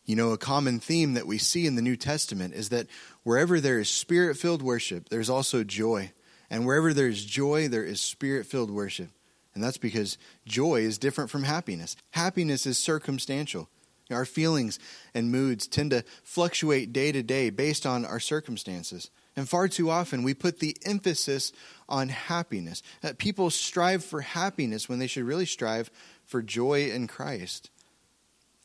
You 0.06 0.16
know, 0.16 0.32
a 0.32 0.38
common 0.38 0.80
theme 0.80 1.16
that 1.16 1.26
we 1.26 1.40
see 1.40 1.66
in 1.66 1.76
the 1.76 1.82
New 1.82 1.96
Testament 1.96 2.54
is 2.54 2.70
that 2.70 2.88
wherever 3.24 3.60
there 3.60 3.80
is 3.80 3.90
spirit 3.90 4.38
filled 4.38 4.62
worship, 4.62 5.10
there's 5.10 5.30
also 5.30 5.64
joy. 5.64 6.12
And 6.50 6.66
wherever 6.66 6.94
there 6.94 7.08
is 7.08 7.26
joy, 7.26 7.68
there 7.68 7.84
is 7.84 8.02
spirit 8.02 8.46
filled 8.46 8.70
worship. 8.70 9.10
And 9.56 9.64
that's 9.64 9.78
because 9.78 10.18
joy 10.46 10.82
is 10.82 11.00
different 11.00 11.32
from 11.32 11.44
happiness. 11.44 11.96
Happiness 12.12 12.68
is 12.68 12.78
circumstantial. 12.78 13.70
Our 14.12 14.26
feelings 14.26 14.78
and 15.16 15.32
moods 15.32 15.68
tend 15.68 15.90
to 15.92 16.04
fluctuate 16.24 16.94
day 16.94 17.12
to 17.12 17.24
day 17.24 17.50
based 17.50 17.88
on 17.88 18.06
our 18.06 18.20
circumstances. 18.20 19.10
And 19.36 19.50
far 19.50 19.68
too 19.68 19.90
often, 19.90 20.24
we 20.24 20.34
put 20.34 20.60
the 20.60 20.78
emphasis 20.86 21.52
on 21.90 22.10
happiness. 22.10 22.84
Uh, 23.04 23.14
people 23.18 23.50
strive 23.50 24.04
for 24.04 24.22
happiness 24.22 24.88
when 24.88 25.00
they 25.00 25.08
should 25.08 25.24
really 25.24 25.48
strive 25.48 25.90
for 26.26 26.44
joy 26.44 26.92
in 26.92 27.08
Christ. 27.08 27.72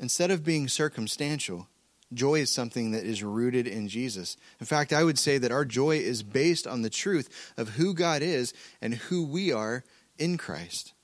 Instead 0.00 0.30
of 0.30 0.42
being 0.42 0.66
circumstantial, 0.66 1.69
joy 2.12 2.40
is 2.40 2.50
something 2.50 2.90
that 2.90 3.04
is 3.04 3.23
rooted 3.23 3.66
in 3.66 3.87
Jesus. 3.87 4.38
In 4.59 4.66
fact, 4.66 4.92
I 4.92 5.04
would 5.04 5.19
say 5.19 5.37
that 5.37 5.52
our 5.52 5.66
joy 5.66 5.99
is 5.99 6.23
based 6.23 6.66
on 6.66 6.83
the 6.83 6.90
truth 6.90 7.52
of 7.59 7.71
who 7.71 7.95
God 7.95 8.23
is 8.23 8.54
and 8.80 8.95
who 8.95 9.25
we 9.25 9.52
are 9.52 9.85
in 10.19 10.38
Christ. 10.38 10.95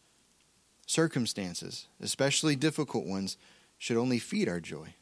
Circumstances, 0.87 1.89
especially 2.01 2.57
difficult 2.57 3.07
ones, 3.07 3.37
should 3.77 3.99
only 3.99 4.19
feed 4.19 4.49
our 4.49 4.61
joy. 4.61 4.95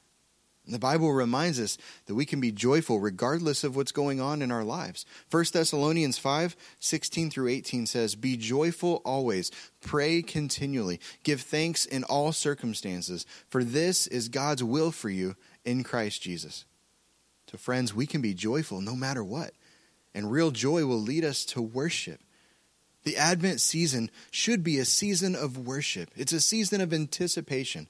The 0.67 0.79
Bible 0.79 1.13
reminds 1.13 1.61
us 1.61 1.77
that 2.07 2.15
we 2.15 2.25
can 2.25 2.41
be 2.41 2.51
joyful 2.51 2.99
regardless 2.99 3.65
of 3.65 3.77
what's 3.77 3.93
going 3.93 4.19
on 4.19 4.41
in 4.41 4.51
our 4.51 4.65
lives. 4.65 5.05
1 5.31 5.45
Thessalonians 5.53 6.17
5 6.17 6.57
16 6.81 7.31
through 7.31 7.49
18 7.49 7.87
says, 7.87 8.15
Be 8.15 8.39
joyful 8.39 9.03
always, 9.05 9.51
pray 9.83 10.23
continually, 10.23 11.01
give 11.23 11.43
thanks 11.43 11.85
in 11.85 12.03
all 12.05 12.33
circumstances, 12.33 13.27
for 13.49 13.63
this 13.63 14.07
is 14.07 14.29
God's 14.29 14.65
will 14.65 14.91
for 14.91 15.11
you 15.11 15.37
in 15.67 15.85
Christ 15.85 16.23
Jesus. 16.23 16.65
So, 17.51 17.59
friends, 17.59 17.95
we 17.95 18.07
can 18.07 18.23
be 18.23 18.33
joyful 18.33 18.81
no 18.81 18.97
matter 18.97 19.23
what, 19.23 19.53
and 20.15 20.33
real 20.33 20.51
joy 20.51 20.87
will 20.87 21.01
lead 21.01 21.25
us 21.25 21.45
to 21.47 21.61
worship. 21.61 22.21
The 23.03 23.19
Advent 23.19 23.61
season 23.61 24.11
should 24.31 24.65
be 24.65 24.79
a 24.79 24.87
season 24.87 25.37
of 25.37 25.59
worship, 25.59 26.11
it's 26.17 26.33
a 26.33 26.41
season 26.41 26.81
of 26.81 26.95
anticipation. 26.95 27.89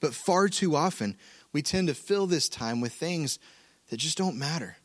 But 0.00 0.14
far 0.14 0.48
too 0.48 0.76
often, 0.76 1.16
we 1.54 1.62
tend 1.62 1.88
to 1.88 1.94
fill 1.94 2.26
this 2.26 2.50
time 2.50 2.82
with 2.82 2.92
things 2.92 3.38
that 3.88 3.96
just 3.96 4.18
don't 4.18 4.36
matter, 4.36 4.76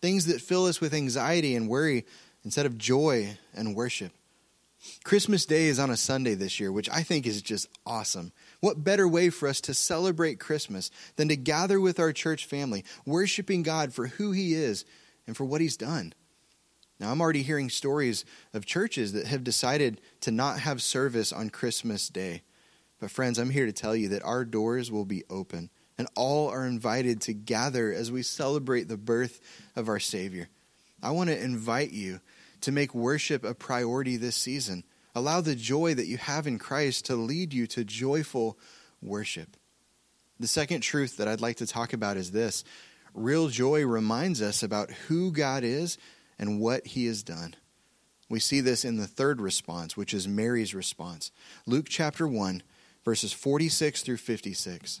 things 0.00 0.26
that 0.26 0.40
fill 0.40 0.66
us 0.66 0.80
with 0.80 0.94
anxiety 0.94 1.56
and 1.56 1.68
worry 1.68 2.04
instead 2.44 2.66
of 2.66 2.78
joy 2.78 3.36
and 3.54 3.74
worship. 3.74 4.12
Christmas 5.02 5.44
Day 5.44 5.66
is 5.66 5.80
on 5.80 5.90
a 5.90 5.96
Sunday 5.96 6.34
this 6.34 6.60
year, 6.60 6.70
which 6.70 6.88
I 6.90 7.02
think 7.02 7.26
is 7.26 7.42
just 7.42 7.66
awesome. 7.84 8.32
What 8.60 8.84
better 8.84 9.08
way 9.08 9.30
for 9.30 9.48
us 9.48 9.60
to 9.62 9.74
celebrate 9.74 10.38
Christmas 10.38 10.92
than 11.16 11.28
to 11.28 11.36
gather 11.36 11.80
with 11.80 11.98
our 11.98 12.12
church 12.12 12.44
family, 12.44 12.84
worshiping 13.04 13.64
God 13.64 13.92
for 13.92 14.06
who 14.06 14.30
He 14.30 14.54
is 14.54 14.84
and 15.26 15.36
for 15.36 15.44
what 15.44 15.60
He's 15.60 15.76
done? 15.76 16.12
Now, 17.00 17.10
I'm 17.10 17.20
already 17.20 17.42
hearing 17.42 17.70
stories 17.70 18.24
of 18.52 18.66
churches 18.66 19.12
that 19.14 19.26
have 19.26 19.44
decided 19.44 20.00
to 20.20 20.30
not 20.30 20.60
have 20.60 20.82
service 20.82 21.32
on 21.32 21.50
Christmas 21.50 22.08
Day. 22.08 22.42
But, 23.00 23.10
friends, 23.10 23.38
I'm 23.38 23.50
here 23.50 23.66
to 23.66 23.72
tell 23.72 23.96
you 23.96 24.08
that 24.10 24.24
our 24.24 24.44
doors 24.44 24.90
will 24.90 25.04
be 25.04 25.24
open, 25.30 25.70
and 25.98 26.08
all 26.14 26.48
are 26.48 26.64
invited 26.64 27.20
to 27.22 27.34
gather 27.34 27.92
as 27.92 28.10
we 28.10 28.22
celebrate 28.22 28.88
the 28.88 28.96
birth 28.96 29.40
of 29.76 29.88
our 29.88 29.98
Savior. 29.98 30.48
I 31.02 31.10
want 31.10 31.28
to 31.30 31.42
invite 31.42 31.90
you 31.90 32.20
to 32.62 32.72
make 32.72 32.94
worship 32.94 33.44
a 33.44 33.54
priority 33.54 34.16
this 34.16 34.36
season. 34.36 34.84
Allow 35.14 35.40
the 35.40 35.56
joy 35.56 35.94
that 35.94 36.06
you 36.06 36.16
have 36.16 36.46
in 36.46 36.58
Christ 36.58 37.06
to 37.06 37.16
lead 37.16 37.52
you 37.52 37.66
to 37.68 37.84
joyful 37.84 38.58
worship. 39.02 39.56
The 40.40 40.46
second 40.46 40.80
truth 40.80 41.16
that 41.16 41.28
I'd 41.28 41.40
like 41.40 41.56
to 41.56 41.66
talk 41.66 41.92
about 41.92 42.16
is 42.16 42.30
this 42.30 42.62
real 43.14 43.48
joy 43.48 43.84
reminds 43.84 44.40
us 44.40 44.62
about 44.62 44.90
who 44.90 45.32
God 45.32 45.64
is 45.64 45.98
and 46.38 46.60
what 46.60 46.86
he 46.86 47.06
has 47.06 47.22
done. 47.24 47.56
We 48.28 48.38
see 48.38 48.60
this 48.60 48.84
in 48.84 48.96
the 48.96 49.06
third 49.06 49.40
response, 49.40 49.96
which 49.96 50.12
is 50.14 50.28
Mary's 50.28 50.74
response. 50.74 51.32
Luke 51.66 51.86
chapter 51.88 52.28
1, 52.28 52.62
verses 53.04 53.32
46 53.32 54.02
through 54.02 54.18
56. 54.18 55.00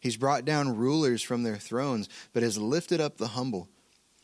He's 0.00 0.16
brought 0.16 0.44
down 0.44 0.76
rulers 0.76 1.22
from 1.22 1.42
their 1.42 1.56
thrones, 1.56 2.08
but 2.32 2.42
has 2.42 2.58
lifted 2.58 3.00
up 3.00 3.16
the 3.16 3.28
humble. 3.28 3.68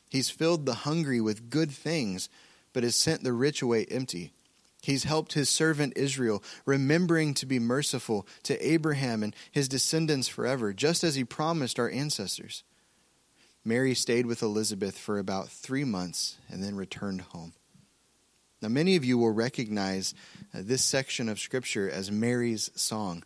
He's 0.09 0.31
filled 0.31 0.67
the 0.67 0.75
hungry 0.75 1.21
with 1.21 1.51
good 1.51 1.71
things, 1.71 2.29
but 2.73 2.83
has 2.83 2.97
sent 2.97 3.25
the 3.25 3.33
rich 3.33 3.63
away 3.63 3.87
empty. 3.87 4.33
He's 4.83 5.05
helped 5.05 5.35
his 5.35 5.49
servant 5.49 5.93
Israel, 5.97 6.43
remembering 6.67 7.35
to 7.35 7.47
be 7.47 7.61
merciful 7.61 8.27
to 8.43 8.67
Abraham 8.67 9.23
and 9.23 9.35
his 9.51 9.69
descendants 9.69 10.29
forever, 10.29 10.73
just 10.73 11.05
as 11.05 11.15
he 11.15 11.25
promised 11.25 11.79
our 11.79 11.89
ancestors. 11.89 12.65
Mary 13.65 13.95
stayed 13.95 14.27
with 14.27 14.43
Elizabeth 14.43 14.99
for 14.99 15.19
about 15.19 15.49
three 15.49 15.85
months 15.85 16.37
and 16.49 16.65
then 16.65 16.75
returned 16.75 17.21
home. 17.21 17.53
Now, 18.61 18.69
many 18.69 18.97
of 18.97 19.05
you 19.05 19.19
will 19.19 19.31
recognize 19.31 20.15
uh, 20.55 20.59
this 20.63 20.83
section 20.83 21.29
of 21.29 21.41
Scripture 21.41 21.89
as 21.89 22.11
Mary's 22.11 22.71
song. 22.75 23.23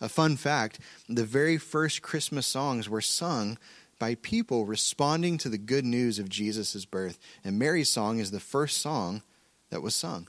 A 0.00 0.08
fun 0.08 0.36
fact 0.36 0.80
the 1.08 1.24
very 1.24 1.58
first 1.58 2.02
Christmas 2.02 2.46
songs 2.46 2.88
were 2.88 3.00
sung 3.00 3.58
by 3.98 4.16
people 4.16 4.66
responding 4.66 5.38
to 5.38 5.48
the 5.48 5.58
good 5.58 5.84
news 5.84 6.18
of 6.18 6.28
Jesus' 6.28 6.84
birth. 6.84 7.18
And 7.44 7.58
Mary's 7.58 7.88
song 7.88 8.18
is 8.18 8.30
the 8.30 8.40
first 8.40 8.78
song 8.78 9.22
that 9.70 9.82
was 9.82 9.94
sung. 9.94 10.28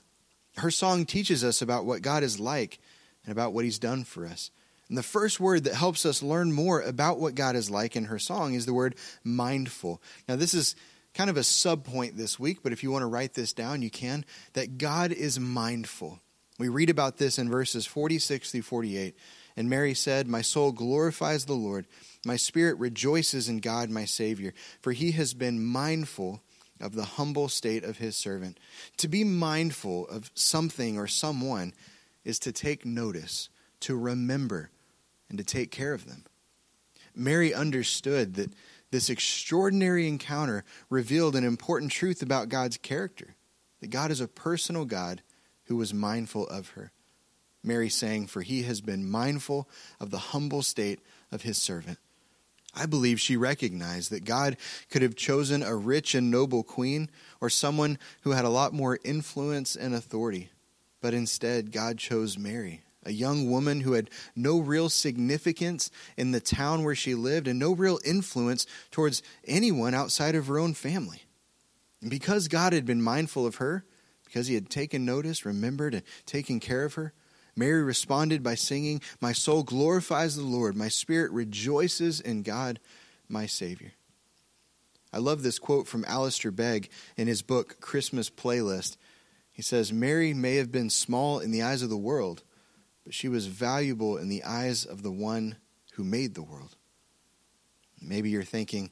Her 0.56 0.70
song 0.70 1.04
teaches 1.04 1.44
us 1.44 1.60
about 1.60 1.84
what 1.84 2.02
God 2.02 2.22
is 2.22 2.40
like 2.40 2.78
and 3.24 3.32
about 3.32 3.52
what 3.52 3.64
He's 3.64 3.78
done 3.78 4.04
for 4.04 4.24
us. 4.24 4.50
And 4.88 4.96
the 4.96 5.02
first 5.02 5.40
word 5.40 5.64
that 5.64 5.74
helps 5.74 6.06
us 6.06 6.22
learn 6.22 6.52
more 6.52 6.80
about 6.80 7.18
what 7.18 7.34
God 7.34 7.56
is 7.56 7.70
like 7.70 7.96
in 7.96 8.04
her 8.04 8.18
song 8.18 8.54
is 8.54 8.66
the 8.66 8.72
word 8.72 8.94
mindful. 9.24 10.00
Now, 10.28 10.36
this 10.36 10.54
is 10.54 10.76
kind 11.12 11.28
of 11.28 11.36
a 11.36 11.42
sub 11.42 11.84
point 11.84 12.16
this 12.16 12.38
week, 12.38 12.62
but 12.62 12.72
if 12.72 12.82
you 12.82 12.90
want 12.90 13.02
to 13.02 13.06
write 13.06 13.34
this 13.34 13.52
down, 13.52 13.82
you 13.82 13.90
can. 13.90 14.24
That 14.52 14.78
God 14.78 15.12
is 15.12 15.40
mindful. 15.40 16.20
We 16.58 16.68
read 16.68 16.88
about 16.88 17.18
this 17.18 17.38
in 17.38 17.50
verses 17.50 17.84
46 17.84 18.52
through 18.52 18.62
48. 18.62 19.16
And 19.56 19.70
Mary 19.70 19.94
said, 19.94 20.28
My 20.28 20.42
soul 20.42 20.72
glorifies 20.72 21.46
the 21.46 21.54
Lord. 21.54 21.86
My 22.24 22.36
spirit 22.36 22.78
rejoices 22.78 23.48
in 23.48 23.58
God, 23.58 23.88
my 23.88 24.04
Savior, 24.04 24.52
for 24.82 24.92
he 24.92 25.12
has 25.12 25.32
been 25.34 25.64
mindful 25.64 26.42
of 26.80 26.94
the 26.94 27.04
humble 27.04 27.48
state 27.48 27.84
of 27.84 27.98
his 27.98 28.16
servant. 28.16 28.58
To 28.98 29.08
be 29.08 29.24
mindful 29.24 30.06
of 30.08 30.30
something 30.34 30.98
or 30.98 31.06
someone 31.06 31.72
is 32.24 32.38
to 32.40 32.52
take 32.52 32.84
notice, 32.84 33.48
to 33.80 33.96
remember, 33.96 34.70
and 35.28 35.38
to 35.38 35.44
take 35.44 35.70
care 35.70 35.94
of 35.94 36.06
them. 36.06 36.24
Mary 37.14 37.54
understood 37.54 38.34
that 38.34 38.52
this 38.90 39.08
extraordinary 39.08 40.06
encounter 40.06 40.64
revealed 40.90 41.34
an 41.34 41.44
important 41.44 41.90
truth 41.90 42.22
about 42.22 42.48
God's 42.48 42.76
character 42.76 43.36
that 43.80 43.88
God 43.88 44.10
is 44.10 44.20
a 44.20 44.28
personal 44.28 44.84
God 44.84 45.22
who 45.64 45.76
was 45.76 45.92
mindful 45.92 46.46
of 46.48 46.70
her. 46.70 46.92
Mary 47.66 47.88
saying, 47.88 48.28
For 48.28 48.42
he 48.42 48.62
has 48.62 48.80
been 48.80 49.10
mindful 49.10 49.68
of 50.00 50.10
the 50.10 50.18
humble 50.18 50.62
state 50.62 51.00
of 51.32 51.42
his 51.42 51.58
servant. 51.58 51.98
I 52.74 52.86
believe 52.86 53.18
she 53.18 53.36
recognized 53.36 54.10
that 54.10 54.24
God 54.24 54.58
could 54.90 55.00
have 55.00 55.16
chosen 55.16 55.62
a 55.62 55.74
rich 55.74 56.14
and 56.14 56.30
noble 56.30 56.62
queen 56.62 57.08
or 57.40 57.48
someone 57.48 57.98
who 58.20 58.32
had 58.32 58.44
a 58.44 58.50
lot 58.50 58.74
more 58.74 58.98
influence 59.02 59.74
and 59.74 59.94
authority. 59.94 60.50
But 61.00 61.14
instead, 61.14 61.72
God 61.72 61.96
chose 61.96 62.36
Mary, 62.36 62.82
a 63.04 63.12
young 63.12 63.50
woman 63.50 63.80
who 63.80 63.92
had 63.92 64.10
no 64.34 64.58
real 64.58 64.90
significance 64.90 65.90
in 66.18 66.32
the 66.32 66.40
town 66.40 66.84
where 66.84 66.94
she 66.94 67.14
lived 67.14 67.48
and 67.48 67.58
no 67.58 67.72
real 67.72 67.98
influence 68.04 68.66
towards 68.90 69.22
anyone 69.46 69.94
outside 69.94 70.34
of 70.34 70.46
her 70.48 70.58
own 70.58 70.74
family. 70.74 71.22
And 72.02 72.10
because 72.10 72.48
God 72.48 72.74
had 72.74 72.84
been 72.84 73.00
mindful 73.00 73.46
of 73.46 73.56
her, 73.56 73.84
because 74.26 74.48
he 74.48 74.54
had 74.54 74.68
taken 74.68 75.06
notice, 75.06 75.46
remembered, 75.46 75.94
and 75.94 76.02
taken 76.26 76.60
care 76.60 76.84
of 76.84 76.94
her, 76.94 77.14
Mary 77.56 77.82
responded 77.82 78.42
by 78.42 78.54
singing, 78.54 79.00
My 79.20 79.32
soul 79.32 79.62
glorifies 79.62 80.36
the 80.36 80.42
Lord, 80.42 80.76
my 80.76 80.88
spirit 80.88 81.32
rejoices 81.32 82.20
in 82.20 82.42
God, 82.42 82.78
my 83.28 83.46
Savior. 83.46 83.92
I 85.12 85.18
love 85.18 85.42
this 85.42 85.58
quote 85.58 85.88
from 85.88 86.04
Alistair 86.06 86.50
Begg 86.50 86.90
in 87.16 87.26
his 87.26 87.40
book, 87.40 87.80
Christmas 87.80 88.28
Playlist. 88.28 88.98
He 89.50 89.62
says, 89.62 89.90
Mary 89.90 90.34
may 90.34 90.56
have 90.56 90.70
been 90.70 90.90
small 90.90 91.38
in 91.38 91.50
the 91.50 91.62
eyes 91.62 91.80
of 91.80 91.88
the 91.88 91.96
world, 91.96 92.42
but 93.04 93.14
she 93.14 93.28
was 93.28 93.46
valuable 93.46 94.18
in 94.18 94.28
the 94.28 94.44
eyes 94.44 94.84
of 94.84 95.02
the 95.02 95.10
one 95.10 95.56
who 95.94 96.04
made 96.04 96.34
the 96.34 96.42
world. 96.42 96.76
Maybe 98.02 98.28
you're 98.28 98.42
thinking, 98.42 98.90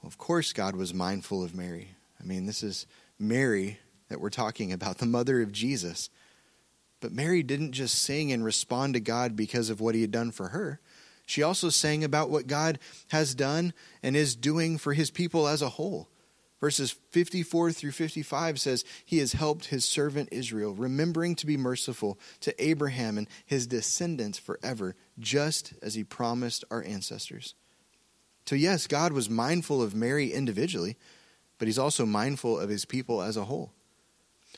well, 0.00 0.06
of 0.06 0.18
course 0.18 0.52
God 0.52 0.76
was 0.76 0.94
mindful 0.94 1.42
of 1.42 1.56
Mary. 1.56 1.96
I 2.20 2.24
mean, 2.24 2.46
this 2.46 2.62
is 2.62 2.86
Mary 3.18 3.80
that 4.08 4.20
we're 4.20 4.30
talking 4.30 4.72
about, 4.72 4.98
the 4.98 5.06
mother 5.06 5.42
of 5.42 5.50
Jesus. 5.50 6.08
But 7.00 7.12
Mary 7.12 7.42
didn't 7.42 7.72
just 7.72 8.02
sing 8.02 8.32
and 8.32 8.44
respond 8.44 8.94
to 8.94 9.00
God 9.00 9.36
because 9.36 9.70
of 9.70 9.80
what 9.80 9.94
he 9.94 10.00
had 10.00 10.10
done 10.10 10.30
for 10.30 10.48
her. 10.48 10.80
She 11.26 11.42
also 11.42 11.68
sang 11.68 12.02
about 12.04 12.30
what 12.30 12.46
God 12.46 12.78
has 13.08 13.34
done 13.34 13.74
and 14.02 14.16
is 14.16 14.34
doing 14.34 14.78
for 14.78 14.94
his 14.94 15.10
people 15.10 15.46
as 15.46 15.60
a 15.60 15.68
whole. 15.68 16.08
Verses 16.60 16.90
54 17.10 17.70
through 17.70 17.92
55 17.92 18.58
says, 18.58 18.84
He 19.04 19.18
has 19.18 19.32
helped 19.32 19.66
his 19.66 19.84
servant 19.84 20.30
Israel, 20.32 20.74
remembering 20.74 21.36
to 21.36 21.46
be 21.46 21.56
merciful 21.56 22.18
to 22.40 22.64
Abraham 22.64 23.16
and 23.16 23.28
his 23.46 23.66
descendants 23.66 24.38
forever, 24.38 24.96
just 25.18 25.74
as 25.82 25.94
he 25.94 26.02
promised 26.02 26.64
our 26.70 26.82
ancestors. 26.82 27.54
So, 28.46 28.56
yes, 28.56 28.86
God 28.86 29.12
was 29.12 29.30
mindful 29.30 29.82
of 29.82 29.94
Mary 29.94 30.32
individually, 30.32 30.96
but 31.58 31.68
he's 31.68 31.78
also 31.78 32.06
mindful 32.06 32.58
of 32.58 32.70
his 32.70 32.84
people 32.84 33.22
as 33.22 33.36
a 33.36 33.44
whole. 33.44 33.72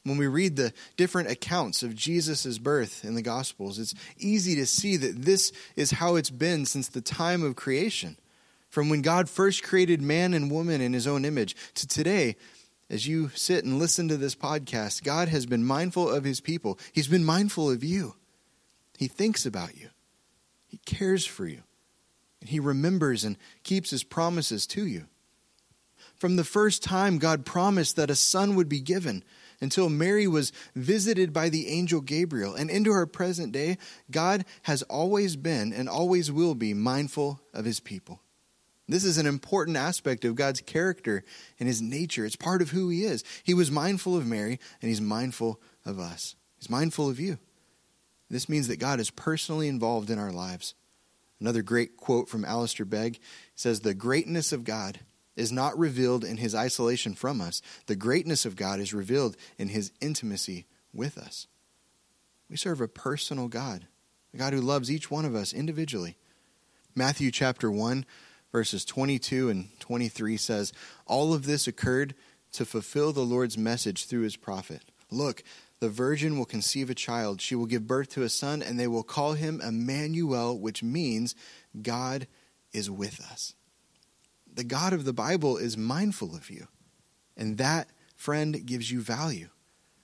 When 0.05 0.17
we 0.17 0.27
read 0.27 0.57
the 0.57 0.73
different 0.97 1.31
accounts 1.31 1.83
of 1.83 1.95
Jesus' 1.95 2.59
birth 2.59 3.05
in 3.05 3.15
the 3.15 3.23
Gospels, 3.23 3.79
it's 3.79 3.95
easy 4.17 4.55
to 4.57 4.65
see 4.65 4.97
that 4.97 5.23
this 5.23 5.53
is 5.77 5.91
how 5.91 6.17
it's 6.17 6.31
been 6.31 6.65
since 6.65 6.89
the 6.89 7.03
time 7.03 7.43
of 7.43 7.57
creation. 7.57 8.17
From 8.71 8.89
when 8.89 9.03
God 9.03 9.29
first 9.29 9.63
created 9.63 10.01
man 10.01 10.33
and 10.33 10.51
woman 10.51 10.81
in 10.81 10.95
his 10.95 11.07
own 11.07 11.25
image 11.25 11.55
to 11.75 11.87
today, 11.87 12.37
as 12.89 13.07
you 13.07 13.31
sit 13.35 13.65
and 13.65 13.79
listen 13.79 14.09
to 14.09 14.17
this 14.17 14.35
podcast, 14.35 15.05
God 15.05 15.29
has 15.29 15.45
been 15.45 15.65
mindful 15.65 16.09
of 16.09 16.25
his 16.25 16.41
people. 16.41 16.79
He's 16.93 17.09
been 17.09 17.25
mindful 17.25 17.71
of 17.71 17.85
you. 17.85 18.15
He 18.97 19.07
thinks 19.07 19.45
about 19.45 19.77
you, 19.77 19.89
he 20.67 20.79
cares 20.87 21.25
for 21.27 21.47
you, 21.47 21.63
and 22.41 22.51
he 22.51 22.61
remembers 22.61 23.25
and 23.25 23.37
keeps 23.65 23.91
his 23.91 24.05
promises 24.05 24.67
to 24.69 24.87
you. 24.87 25.07
From 26.17 26.37
the 26.37 26.45
first 26.45 26.83
time 26.83 27.19
God 27.19 27.47
promised 27.47 27.97
that 27.97 28.11
a 28.11 28.15
son 28.15 28.57
would 28.57 28.69
be 28.69 28.81
given, 28.81 29.25
until 29.61 29.89
Mary 29.89 30.27
was 30.27 30.53
visited 30.75 31.33
by 31.33 31.49
the 31.49 31.69
angel 31.69 32.01
Gabriel. 32.01 32.55
And 32.55 32.71
into 32.71 32.93
her 32.93 33.07
present 33.07 33.53
day, 33.53 33.79
God 34.11 34.45
has 34.63 34.83
always 34.85 35.37
been 35.37 35.73
and 35.73 35.89
always 35.89 36.33
will 36.33 36.55
be 36.55 36.75
mindful 36.75 37.41
of 37.53 37.65
his 37.65 37.81
people. 37.81 38.21
This 38.89 39.05
is 39.05 39.19
an 39.19 39.27
important 39.27 39.77
aspect 39.77 40.25
of 40.25 40.35
God's 40.35 40.61
character 40.61 41.23
and 41.61 41.69
his 41.69 41.81
nature. 41.81 42.25
It's 42.25 42.35
part 42.35 42.61
of 42.61 42.71
who 42.71 42.89
he 42.89 43.05
is. 43.05 43.23
He 43.45 43.55
was 43.55 43.71
mindful 43.71 44.17
of 44.17 44.27
Mary, 44.27 44.59
and 44.83 44.89
he's 44.89 45.01
mindful 45.01 45.61
of 45.87 46.01
us. 46.01 46.35
He's 46.59 46.69
mindful 46.69 47.09
of 47.09 47.21
you. 47.21 47.39
This 48.29 48.49
means 48.49 48.67
that 48.67 48.81
God 48.81 48.99
is 48.99 49.11
personally 49.11 49.69
involved 49.69 50.11
in 50.11 50.19
our 50.19 50.33
lives. 50.33 50.75
Another 51.41 51.63
great 51.63 51.97
quote 51.97 52.29
from 52.29 52.45
Alistair 52.45 52.85
Begg 52.85 53.21
says, 53.55 53.81
The 53.81 53.95
greatness 53.95 54.53
of 54.53 54.65
God 54.65 55.01
is 55.41 55.51
not 55.51 55.77
revealed 55.79 56.23
in 56.23 56.37
his 56.37 56.55
isolation 56.55 57.15
from 57.15 57.41
us. 57.41 57.63
The 57.87 57.97
greatness 57.97 58.45
of 58.45 58.57
God 58.57 58.79
is 58.79 58.93
revealed 58.93 59.37
in 59.59 59.69
his 59.69 59.91
intimacy 60.01 60.67
with 60.93 61.17
us. 61.17 61.47
We 62.51 62.57
serve 62.57 62.81
a 62.81 62.89
personal 62.89 63.49
God, 63.49 63.87
a 64.35 64.37
God 64.37 64.53
who 64.53 64.61
loves 64.61 64.91
each 64.91 65.11
one 65.11 65.25
of 65.25 65.35
us 65.35 65.55
individually. 65.55 66.19
Matthew 66.95 67.31
chapter 67.31 67.71
1, 67.71 68.05
verses 68.53 68.85
22 68.85 69.49
and 69.49 69.69
23 69.81 70.37
says, 70.37 70.75
All 71.07 71.33
of 71.33 71.47
this 71.47 71.67
occurred 71.67 72.15
to 72.53 72.67
fulfill 72.67 73.13
the 73.13 73.21
Lord's 73.21 73.57
message 73.57 74.07
through 74.07 74.23
his 74.23 74.37
prophet. 74.37 74.83
Look, 75.11 75.43
the 75.79 75.89
virgin 75.89 76.37
will 76.37 76.45
conceive 76.45 76.91
a 76.91 76.95
child. 76.95 77.41
She 77.41 77.55
will 77.55 77.67
give 77.67 77.87
birth 77.87 78.11
to 78.11 78.25
a 78.25 78.29
son, 78.29 78.63
and 78.63 78.79
they 78.79 78.89
will 78.89 79.03
call 79.03 79.33
him 79.33 79.63
Emmanuel, 79.63 80.59
which 80.59 80.83
means 80.83 81.35
God 81.81 82.27
is 82.73 82.91
with 82.91 83.21
us 83.21 83.55
the 84.55 84.65
God 84.65 84.93
of 84.93 85.05
the 85.05 85.13
Bible 85.13 85.57
is 85.57 85.77
mindful 85.77 86.35
of 86.35 86.51
you. 86.51 86.69
And 87.37 87.59
that, 87.59 87.89
friend, 88.17 88.65
gives 88.67 88.91
you 88.91 89.01
value. 89.01 89.49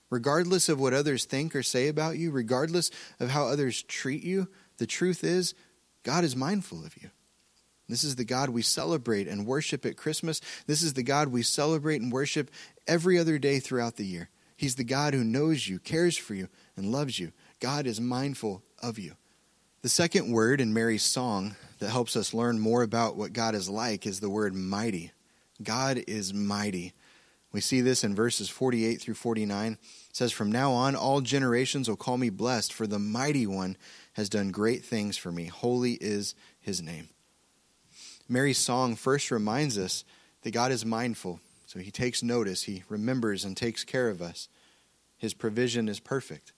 Regardless 0.09 0.69
of 0.69 0.79
what 0.79 0.95
others 0.95 1.25
think 1.25 1.55
or 1.55 1.63
say 1.63 1.89
about 1.89 2.17
you, 2.17 2.31
regardless 2.31 2.91
of 3.19 3.31
how 3.31 3.47
others 3.47 3.83
treat 3.83 4.23
you, 4.23 4.49
the 4.79 4.87
truth 4.87 5.25
is, 5.25 5.55
God 6.03 6.23
is 6.23 6.37
mindful 6.37 6.85
of 6.85 6.97
you. 7.03 7.11
This 7.89 8.05
is 8.05 8.17
the 8.17 8.25
God 8.25 8.51
we 8.51 8.63
celebrate 8.63 9.29
and 9.29 9.47
worship 9.47 9.87
at 9.87 9.97
Christmas. 9.97 10.41
This 10.67 10.83
is 10.83 10.95
the 10.95 11.03
God 11.03 11.29
we 11.29 11.43
celebrate 11.43 12.01
and 12.01 12.13
worship 12.13 12.51
every 12.87 13.19
other 13.19 13.39
day 13.39 13.61
throughout 13.61 13.97
the 13.97 14.07
year. 14.07 14.29
He's 14.57 14.77
the 14.77 14.85
God 14.85 15.15
who 15.15 15.23
knows 15.23 15.69
you, 15.69 15.79
cares 15.79 16.17
for 16.17 16.35
you, 16.35 16.49
and 16.77 16.91
loves 16.91 17.19
you. 17.19 17.33
God 17.61 17.87
is 17.87 18.01
mindful 18.01 18.63
of 18.83 18.99
you. 18.99 19.15
The 19.87 19.91
second 19.91 20.33
word 20.33 20.61
in 20.61 20.75
Mary's 20.75 21.05
song 21.05 21.55
that 21.79 21.91
helps 21.91 22.17
us 22.17 22.35
learn 22.35 22.59
more 22.59 22.83
about 22.83 23.15
what 23.17 23.33
God 23.33 23.55
is 23.55 23.69
like 23.69 24.05
is 24.05 24.19
the 24.19 24.29
word 24.29 24.53
mighty. 24.53 25.13
God 25.63 26.03
is 26.09 26.35
mighty. 26.35 26.93
We 27.53 27.61
see 27.61 27.83
this 27.83 28.03
in 28.03 28.13
verses 28.13 28.49
48 28.49 29.01
through 29.01 29.15
49. 29.15 29.75
It 29.75 29.79
says, 30.11 30.33
From 30.33 30.51
now 30.51 30.73
on, 30.73 30.97
all 30.97 31.21
generations 31.21 31.89
will 31.89 31.95
call 31.95 32.19
me 32.19 32.31
blessed, 32.31 32.73
for 32.73 32.89
the 32.89 32.99
mighty 32.99 33.47
one 33.47 33.77
has 34.15 34.29
done 34.29 34.51
great 34.51 34.85
things 34.85 35.17
for 35.17 35.31
me. 35.31 35.45
Holy 35.45 35.93
is 35.93 36.35
his 36.59 36.83
name. 36.83 37.09
Mary's 38.29 38.59
song 38.59 38.97
first 38.97 39.31
reminds 39.31 39.79
us 39.79 40.03
that 40.43 40.51
God 40.51 40.73
is 40.73 40.85
mindful, 40.85 41.39
so 41.67 41.79
he 41.79 41.93
takes 41.93 42.25
notice, 42.25 42.65
he 42.65 42.83
remembers 42.89 43.45
and 43.45 43.57
takes 43.57 43.85
care 43.85 44.09
of 44.09 44.21
us. 44.21 44.49
His 45.17 45.33
provision 45.33 45.89
is 45.89 46.01
perfect. 46.01 46.53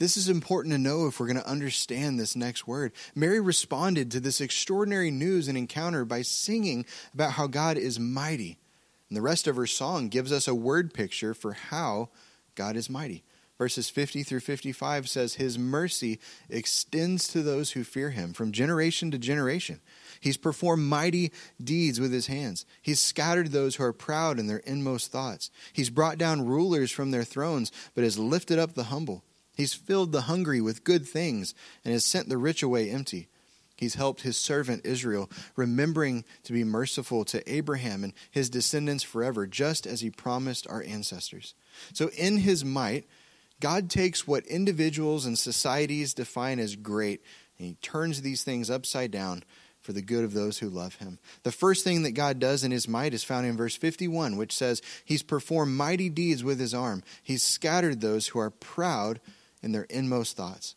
This 0.00 0.16
is 0.16 0.30
important 0.30 0.72
to 0.72 0.78
know 0.78 1.06
if 1.06 1.20
we're 1.20 1.26
going 1.26 1.36
to 1.36 1.46
understand 1.46 2.18
this 2.18 2.34
next 2.34 2.66
word. 2.66 2.92
Mary 3.14 3.38
responded 3.38 4.10
to 4.10 4.18
this 4.18 4.40
extraordinary 4.40 5.10
news 5.10 5.46
and 5.46 5.58
encounter 5.58 6.06
by 6.06 6.22
singing 6.22 6.86
about 7.12 7.32
how 7.32 7.46
God 7.46 7.76
is 7.76 8.00
mighty. 8.00 8.56
And 9.10 9.16
the 9.16 9.20
rest 9.20 9.46
of 9.46 9.56
her 9.56 9.66
song 9.66 10.08
gives 10.08 10.32
us 10.32 10.48
a 10.48 10.54
word 10.54 10.94
picture 10.94 11.34
for 11.34 11.52
how 11.52 12.08
God 12.54 12.76
is 12.76 12.88
mighty. 12.88 13.24
Verses 13.58 13.90
50 13.90 14.22
through 14.22 14.40
55 14.40 15.06
says, 15.06 15.34
His 15.34 15.58
mercy 15.58 16.18
extends 16.48 17.28
to 17.28 17.42
those 17.42 17.72
who 17.72 17.84
fear 17.84 18.08
him 18.08 18.32
from 18.32 18.52
generation 18.52 19.10
to 19.10 19.18
generation. 19.18 19.80
He's 20.18 20.38
performed 20.38 20.84
mighty 20.84 21.30
deeds 21.62 22.00
with 22.00 22.10
his 22.10 22.26
hands. 22.26 22.64
He's 22.80 23.00
scattered 23.00 23.48
those 23.48 23.76
who 23.76 23.84
are 23.84 23.92
proud 23.92 24.38
in 24.38 24.46
their 24.46 24.62
inmost 24.64 25.12
thoughts. 25.12 25.50
He's 25.74 25.90
brought 25.90 26.16
down 26.16 26.46
rulers 26.46 26.90
from 26.90 27.10
their 27.10 27.22
thrones, 27.22 27.70
but 27.94 28.02
has 28.02 28.18
lifted 28.18 28.58
up 28.58 28.72
the 28.72 28.84
humble. 28.84 29.24
He's 29.60 29.74
filled 29.74 30.12
the 30.12 30.22
hungry 30.22 30.62
with 30.62 30.84
good 30.84 31.06
things 31.06 31.54
and 31.84 31.92
has 31.92 32.06
sent 32.06 32.30
the 32.30 32.38
rich 32.38 32.62
away 32.62 32.88
empty. 32.88 33.28
He's 33.76 33.94
helped 33.94 34.22
his 34.22 34.38
servant 34.38 34.86
Israel, 34.86 35.30
remembering 35.54 36.24
to 36.44 36.54
be 36.54 36.64
merciful 36.64 37.26
to 37.26 37.52
Abraham 37.52 38.02
and 38.02 38.14
his 38.30 38.48
descendants 38.48 39.02
forever, 39.04 39.46
just 39.46 39.86
as 39.86 40.00
he 40.00 40.08
promised 40.08 40.66
our 40.68 40.82
ancestors. 40.82 41.54
So, 41.92 42.08
in 42.16 42.38
his 42.38 42.64
might, 42.64 43.06
God 43.60 43.90
takes 43.90 44.26
what 44.26 44.46
individuals 44.46 45.26
and 45.26 45.38
societies 45.38 46.14
define 46.14 46.58
as 46.58 46.74
great 46.74 47.22
and 47.58 47.68
he 47.68 47.74
turns 47.82 48.22
these 48.22 48.42
things 48.42 48.70
upside 48.70 49.10
down 49.10 49.44
for 49.82 49.92
the 49.92 50.00
good 50.00 50.24
of 50.24 50.32
those 50.32 50.58
who 50.58 50.70
love 50.70 50.94
him. 50.94 51.18
The 51.42 51.52
first 51.52 51.84
thing 51.84 52.04
that 52.04 52.12
God 52.12 52.38
does 52.38 52.64
in 52.64 52.70
his 52.70 52.88
might 52.88 53.12
is 53.12 53.24
found 53.24 53.46
in 53.46 53.58
verse 53.58 53.76
51, 53.76 54.38
which 54.38 54.56
says, 54.56 54.80
He's 55.04 55.22
performed 55.22 55.76
mighty 55.76 56.08
deeds 56.08 56.42
with 56.42 56.58
his 56.58 56.72
arm. 56.72 57.02
He's 57.22 57.42
scattered 57.42 58.00
those 58.00 58.28
who 58.28 58.38
are 58.38 58.48
proud 58.48 59.20
in 59.62 59.72
their 59.72 59.84
inmost 59.84 60.36
thoughts. 60.36 60.74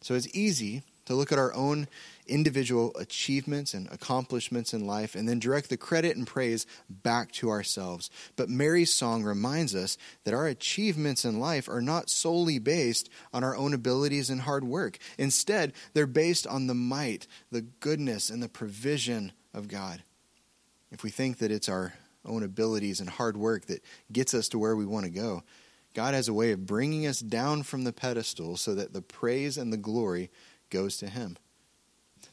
So 0.00 0.14
it's 0.14 0.34
easy 0.34 0.82
to 1.08 1.14
look 1.14 1.32
at 1.32 1.38
our 1.38 1.54
own 1.54 1.88
individual 2.26 2.94
achievements 2.98 3.72
and 3.72 3.88
accomplishments 3.90 4.74
in 4.74 4.86
life 4.86 5.14
and 5.14 5.26
then 5.26 5.38
direct 5.38 5.70
the 5.70 5.76
credit 5.78 6.16
and 6.16 6.26
praise 6.26 6.66
back 6.90 7.32
to 7.32 7.48
ourselves. 7.48 8.10
But 8.36 8.50
Mary's 8.50 8.92
song 8.92 9.24
reminds 9.24 9.74
us 9.74 9.96
that 10.24 10.34
our 10.34 10.46
achievements 10.46 11.24
in 11.24 11.40
life 11.40 11.66
are 11.66 11.80
not 11.80 12.10
solely 12.10 12.58
based 12.58 13.08
on 13.32 13.42
our 13.42 13.56
own 13.56 13.72
abilities 13.72 14.28
and 14.28 14.42
hard 14.42 14.64
work. 14.64 14.98
Instead, 15.16 15.72
they're 15.94 16.06
based 16.06 16.46
on 16.46 16.66
the 16.66 16.74
might, 16.74 17.26
the 17.50 17.62
goodness, 17.62 18.28
and 18.28 18.42
the 18.42 18.48
provision 18.48 19.32
of 19.54 19.66
God. 19.66 20.02
If 20.90 21.02
we 21.02 21.08
think 21.08 21.38
that 21.38 21.50
it's 21.50 21.70
our 21.70 21.94
own 22.24 22.42
abilities 22.42 23.00
and 23.00 23.08
hard 23.08 23.38
work 23.38 23.64
that 23.66 23.82
gets 24.12 24.34
us 24.34 24.48
to 24.50 24.58
where 24.58 24.76
we 24.76 24.84
want 24.84 25.06
to 25.06 25.10
go, 25.10 25.42
God 25.98 26.14
has 26.14 26.28
a 26.28 26.32
way 26.32 26.52
of 26.52 26.64
bringing 26.64 27.08
us 27.08 27.18
down 27.18 27.64
from 27.64 27.82
the 27.82 27.92
pedestal 27.92 28.56
so 28.56 28.72
that 28.72 28.92
the 28.92 29.02
praise 29.02 29.58
and 29.58 29.72
the 29.72 29.76
glory 29.76 30.30
goes 30.70 30.96
to 30.98 31.08
Him. 31.08 31.36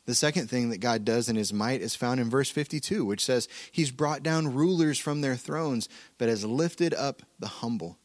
The 0.06 0.14
second 0.14 0.52
thing 0.52 0.70
that 0.70 0.78
God 0.78 1.04
does 1.04 1.30
in 1.30 1.36
His 1.36 1.52
might 1.52 1.82
is 1.82 1.96
found 1.96 2.20
in 2.20 2.30
verse 2.30 2.52
52, 2.52 3.04
which 3.04 3.26
says, 3.26 3.48
He's 3.72 3.90
brought 3.90 4.22
down 4.22 4.54
rulers 4.54 5.00
from 5.00 5.22
their 5.22 5.36
thrones, 5.36 5.90
but 6.20 6.30
has 6.30 6.46
lifted 6.46 6.94
up 6.94 7.24
the 7.40 7.48
humble. 7.48 7.98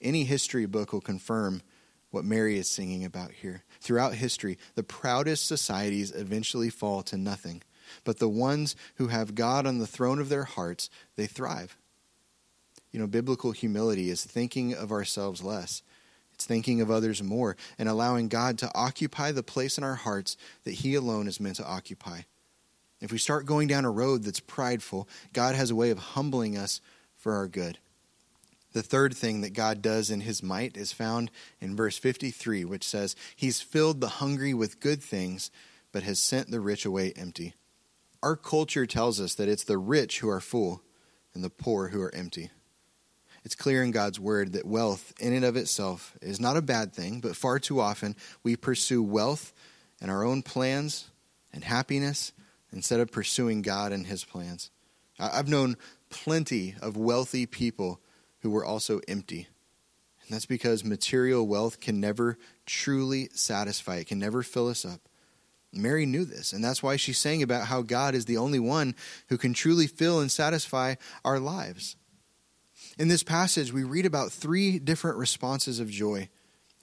Any 0.00 0.24
history 0.24 0.66
book 0.66 0.92
will 0.92 1.00
confirm 1.00 1.62
what 2.10 2.24
Mary 2.24 2.58
is 2.58 2.68
singing 2.68 3.04
about 3.04 3.30
here. 3.30 3.62
Throughout 3.80 4.14
history, 4.14 4.58
the 4.74 4.82
proudest 4.82 5.46
societies 5.46 6.10
eventually 6.10 6.70
fall 6.70 7.04
to 7.04 7.16
nothing, 7.16 7.62
but 8.02 8.18
the 8.18 8.28
ones 8.28 8.74
who 8.96 9.06
have 9.06 9.36
God 9.36 9.64
on 9.64 9.78
the 9.78 9.86
throne 9.86 10.18
of 10.18 10.28
their 10.28 10.42
hearts, 10.42 10.90
they 11.14 11.28
thrive. 11.28 11.76
You 12.92 13.00
know, 13.00 13.06
biblical 13.06 13.52
humility 13.52 14.10
is 14.10 14.24
thinking 14.24 14.74
of 14.74 14.90
ourselves 14.90 15.42
less. 15.42 15.82
It's 16.34 16.46
thinking 16.46 16.80
of 16.80 16.90
others 16.90 17.22
more 17.22 17.56
and 17.78 17.88
allowing 17.88 18.28
God 18.28 18.58
to 18.58 18.70
occupy 18.74 19.32
the 19.32 19.42
place 19.42 19.78
in 19.78 19.84
our 19.84 19.94
hearts 19.94 20.36
that 20.64 20.72
He 20.72 20.94
alone 20.94 21.28
is 21.28 21.40
meant 21.40 21.56
to 21.56 21.66
occupy. 21.66 22.22
If 23.00 23.12
we 23.12 23.18
start 23.18 23.46
going 23.46 23.68
down 23.68 23.84
a 23.84 23.90
road 23.90 24.24
that's 24.24 24.40
prideful, 24.40 25.08
God 25.32 25.54
has 25.54 25.70
a 25.70 25.74
way 25.74 25.90
of 25.90 25.98
humbling 25.98 26.56
us 26.56 26.80
for 27.16 27.34
our 27.34 27.48
good. 27.48 27.78
The 28.72 28.82
third 28.82 29.14
thing 29.14 29.40
that 29.40 29.52
God 29.52 29.82
does 29.82 30.10
in 30.10 30.20
his 30.20 30.42
might 30.42 30.76
is 30.76 30.92
found 30.92 31.30
in 31.60 31.74
verse 31.74 31.98
53, 31.98 32.64
which 32.64 32.84
says, 32.84 33.16
He's 33.34 33.60
filled 33.60 34.00
the 34.00 34.08
hungry 34.08 34.54
with 34.54 34.80
good 34.80 35.02
things, 35.02 35.50
but 35.92 36.04
has 36.04 36.20
sent 36.20 36.50
the 36.50 36.60
rich 36.60 36.84
away 36.84 37.12
empty. 37.16 37.54
Our 38.22 38.36
culture 38.36 38.86
tells 38.86 39.20
us 39.20 39.34
that 39.34 39.48
it's 39.48 39.64
the 39.64 39.78
rich 39.78 40.20
who 40.20 40.28
are 40.28 40.40
full 40.40 40.82
and 41.34 41.42
the 41.42 41.50
poor 41.50 41.88
who 41.88 42.00
are 42.00 42.14
empty. 42.14 42.50
It's 43.44 43.54
clear 43.54 43.82
in 43.82 43.90
God's 43.90 44.20
word 44.20 44.52
that 44.52 44.66
wealth, 44.66 45.14
in 45.18 45.32
and 45.32 45.44
of 45.44 45.56
itself, 45.56 46.16
is 46.20 46.40
not 46.40 46.56
a 46.56 46.62
bad 46.62 46.92
thing, 46.92 47.20
but 47.20 47.36
far 47.36 47.58
too 47.58 47.80
often 47.80 48.16
we 48.42 48.56
pursue 48.56 49.02
wealth 49.02 49.52
and 50.00 50.10
our 50.10 50.24
own 50.24 50.42
plans 50.42 51.10
and 51.52 51.64
happiness 51.64 52.32
instead 52.72 53.00
of 53.00 53.10
pursuing 53.10 53.62
God 53.62 53.92
and 53.92 54.06
his 54.06 54.24
plans. 54.24 54.70
I've 55.18 55.48
known 55.48 55.76
plenty 56.10 56.74
of 56.80 56.96
wealthy 56.96 57.46
people 57.46 58.00
who 58.40 58.50
were 58.50 58.64
also 58.64 59.00
empty. 59.08 59.48
And 60.22 60.34
that's 60.34 60.46
because 60.46 60.84
material 60.84 61.46
wealth 61.46 61.80
can 61.80 62.00
never 62.00 62.38
truly 62.66 63.28
satisfy, 63.32 63.96
it 63.96 64.06
can 64.06 64.18
never 64.18 64.42
fill 64.42 64.68
us 64.68 64.84
up. 64.84 65.00
Mary 65.72 66.04
knew 66.04 66.24
this, 66.24 66.52
and 66.52 66.64
that's 66.64 66.82
why 66.82 66.96
she's 66.96 67.18
saying 67.18 67.42
about 67.42 67.66
how 67.66 67.82
God 67.82 68.14
is 68.14 68.24
the 68.24 68.36
only 68.36 68.58
one 68.58 68.94
who 69.28 69.38
can 69.38 69.54
truly 69.54 69.86
fill 69.86 70.20
and 70.20 70.30
satisfy 70.30 70.96
our 71.24 71.38
lives. 71.38 71.96
In 73.00 73.08
this 73.08 73.22
passage, 73.22 73.72
we 73.72 73.82
read 73.82 74.04
about 74.04 74.30
three 74.30 74.78
different 74.78 75.16
responses 75.16 75.80
of 75.80 75.88
joy. 75.88 76.28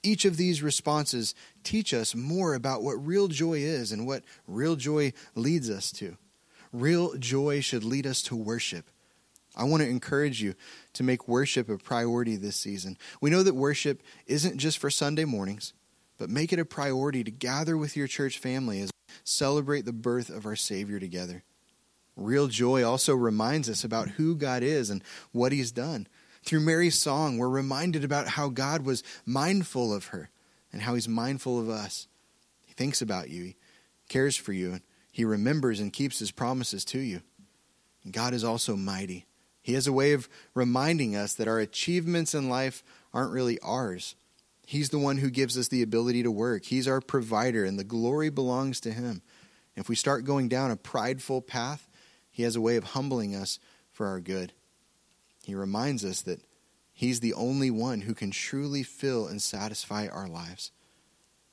Each 0.02 0.26
of 0.26 0.36
these 0.36 0.64
responses 0.64 1.36
teach 1.64 1.94
us 1.94 2.16
more 2.16 2.56
about 2.56 2.82
what 2.82 2.94
real 2.94 3.28
joy 3.28 3.60
is 3.60 3.92
and 3.92 4.08
what 4.08 4.24
real 4.48 4.76
joy 4.76 5.14
leads 5.36 5.70
us 5.70 5.92
to. 5.92 6.18
Real 6.74 7.14
joy 7.20 7.62
should 7.62 7.84
lead 7.84 8.08
us 8.08 8.24
to 8.24 8.36
worship. 8.36 8.90
I 9.56 9.66
want 9.66 9.84
to 9.84 9.90
encourage 9.90 10.42
you 10.42 10.56
to 10.94 11.04
make 11.04 11.28
worship 11.28 11.70
a 11.70 11.78
priority 11.78 12.36
this 12.36 12.56
season. 12.56 12.98
We 13.22 13.30
know 13.30 13.44
that 13.44 13.54
worship 13.54 14.02
isn't 14.26 14.58
just 14.58 14.80
for 14.80 14.90
Sunday 14.90 15.26
mornings, 15.26 15.74
but 16.18 16.32
make 16.32 16.52
it 16.52 16.58
a 16.58 16.66
priority 16.66 17.24
to 17.26 17.32
gather 17.32 17.78
with 17.78 17.96
your 17.96 18.08
church 18.08 18.40
family 18.40 18.82
as 18.82 18.90
we 18.90 19.14
celebrate 19.24 19.86
the 19.86 19.94
birth 19.94 20.32
of 20.32 20.48
our 20.48 20.56
Savior 20.56 21.00
together. 21.00 21.44
Real 22.18 22.48
joy 22.48 22.84
also 22.84 23.14
reminds 23.14 23.70
us 23.70 23.84
about 23.84 24.10
who 24.10 24.36
God 24.36 24.64
is 24.64 24.90
and 24.90 25.04
what 25.32 25.52
He's 25.52 25.72
done. 25.72 26.08
Through 26.44 26.62
Mary's 26.62 27.00
song, 27.00 27.38
we're 27.38 27.48
reminded 27.48 28.04
about 28.04 28.30
how 28.30 28.50
God 28.50 28.86
was 28.86 29.04
mindful 29.26 29.94
of 29.94 30.08
her 30.08 30.30
and 30.74 30.82
how 30.82 30.96
He's 30.96 31.08
mindful 31.08 31.60
of 31.60 31.70
us. 31.70 32.08
He 32.66 32.74
thinks 32.74 33.02
about 33.02 33.30
you, 33.30 33.44
He 33.44 33.56
cares 34.10 34.36
for 34.36 34.52
you, 34.52 34.74
and 34.74 34.82
He 35.12 35.24
remembers 35.24 35.80
and 35.80 35.94
keeps 35.94 36.18
His 36.18 36.32
promises 36.32 36.84
to 36.86 37.00
you. 37.00 37.22
And 38.04 38.12
God 38.12 38.34
is 38.34 38.44
also 38.44 38.76
mighty. 38.76 39.28
He 39.62 39.74
has 39.74 39.86
a 39.86 39.94
way 39.94 40.14
of 40.14 40.28
reminding 40.56 41.16
us 41.16 41.36
that 41.36 41.48
our 41.48 41.60
achievements 41.60 42.34
in 42.34 42.50
life 42.50 42.84
aren't 43.14 43.34
really 43.34 43.60
ours. 43.60 44.16
He's 44.66 44.90
the 44.90 45.00
one 45.00 45.18
who 45.18 45.30
gives 45.30 45.58
us 45.58 45.68
the 45.68 45.84
ability 45.84 46.24
to 46.24 46.32
work. 46.32 46.66
He's 46.66 46.88
our 46.88 47.00
provider, 47.00 47.64
and 47.64 47.78
the 47.78 47.84
glory 47.84 48.30
belongs 48.30 48.80
to 48.82 48.92
Him. 48.92 49.22
If 49.76 49.88
we 49.88 49.96
start 49.96 50.26
going 50.26 50.48
down 50.50 50.72
a 50.72 50.76
prideful 50.76 51.42
path, 51.42 51.87
He 52.38 52.44
has 52.44 52.56
a 52.56 52.62
way 52.62 52.76
of 52.76 52.84
humbling 52.84 53.36
us 53.36 53.58
for 53.92 54.06
our 54.06 54.20
good. 54.20 54.54
He 55.44 55.56
reminds 55.56 56.06
us 56.06 56.22
that 56.22 56.40
He's 56.94 57.20
the 57.20 57.34
only 57.34 57.72
one 57.72 58.02
who 58.02 58.14
can 58.14 58.30
truly 58.30 58.84
fill 58.84 59.26
and 59.26 59.42
satisfy 59.42 60.08
our 60.08 60.28
lives. 60.28 60.70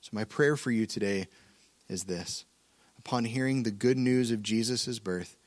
So, 0.03 0.11
my 0.13 0.25
prayer 0.25 0.59
for 0.59 0.71
you 0.71 0.85
today 0.85 1.29
is 1.89 2.05
this. 2.05 2.45
Upon 2.99 3.25
hearing 3.25 3.63
the 3.63 3.71
good 3.71 3.97
news 3.97 4.31
of 4.31 4.43
Jesus' 4.43 4.99
birth, 4.99 5.39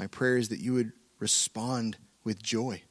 my 0.00 0.08
prayer 0.08 0.36
is 0.36 0.48
that 0.48 0.58
you 0.58 0.74
would 0.74 0.90
respond 1.20 1.96
with 2.24 2.42
joy. 2.42 2.82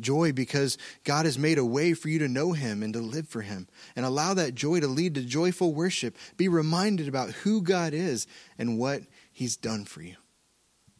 Joy 0.00 0.32
because 0.32 0.78
God 1.04 1.26
has 1.26 1.38
made 1.38 1.58
a 1.58 1.64
way 1.64 1.92
for 1.92 2.08
you 2.08 2.20
to 2.20 2.28
know 2.28 2.52
Him 2.52 2.82
and 2.82 2.94
to 2.94 3.00
live 3.00 3.28
for 3.28 3.42
Him. 3.42 3.68
And 3.94 4.06
allow 4.06 4.32
that 4.32 4.54
joy 4.54 4.80
to 4.80 4.88
lead 4.88 5.14
to 5.16 5.20
joyful 5.20 5.74
worship. 5.74 6.16
Be 6.38 6.48
reminded 6.48 7.06
about 7.06 7.32
who 7.32 7.60
God 7.60 7.92
is 7.92 8.26
and 8.56 8.78
what 8.78 9.02
He's 9.30 9.58
done 9.58 9.84
for 9.84 10.00
you. 10.00 10.16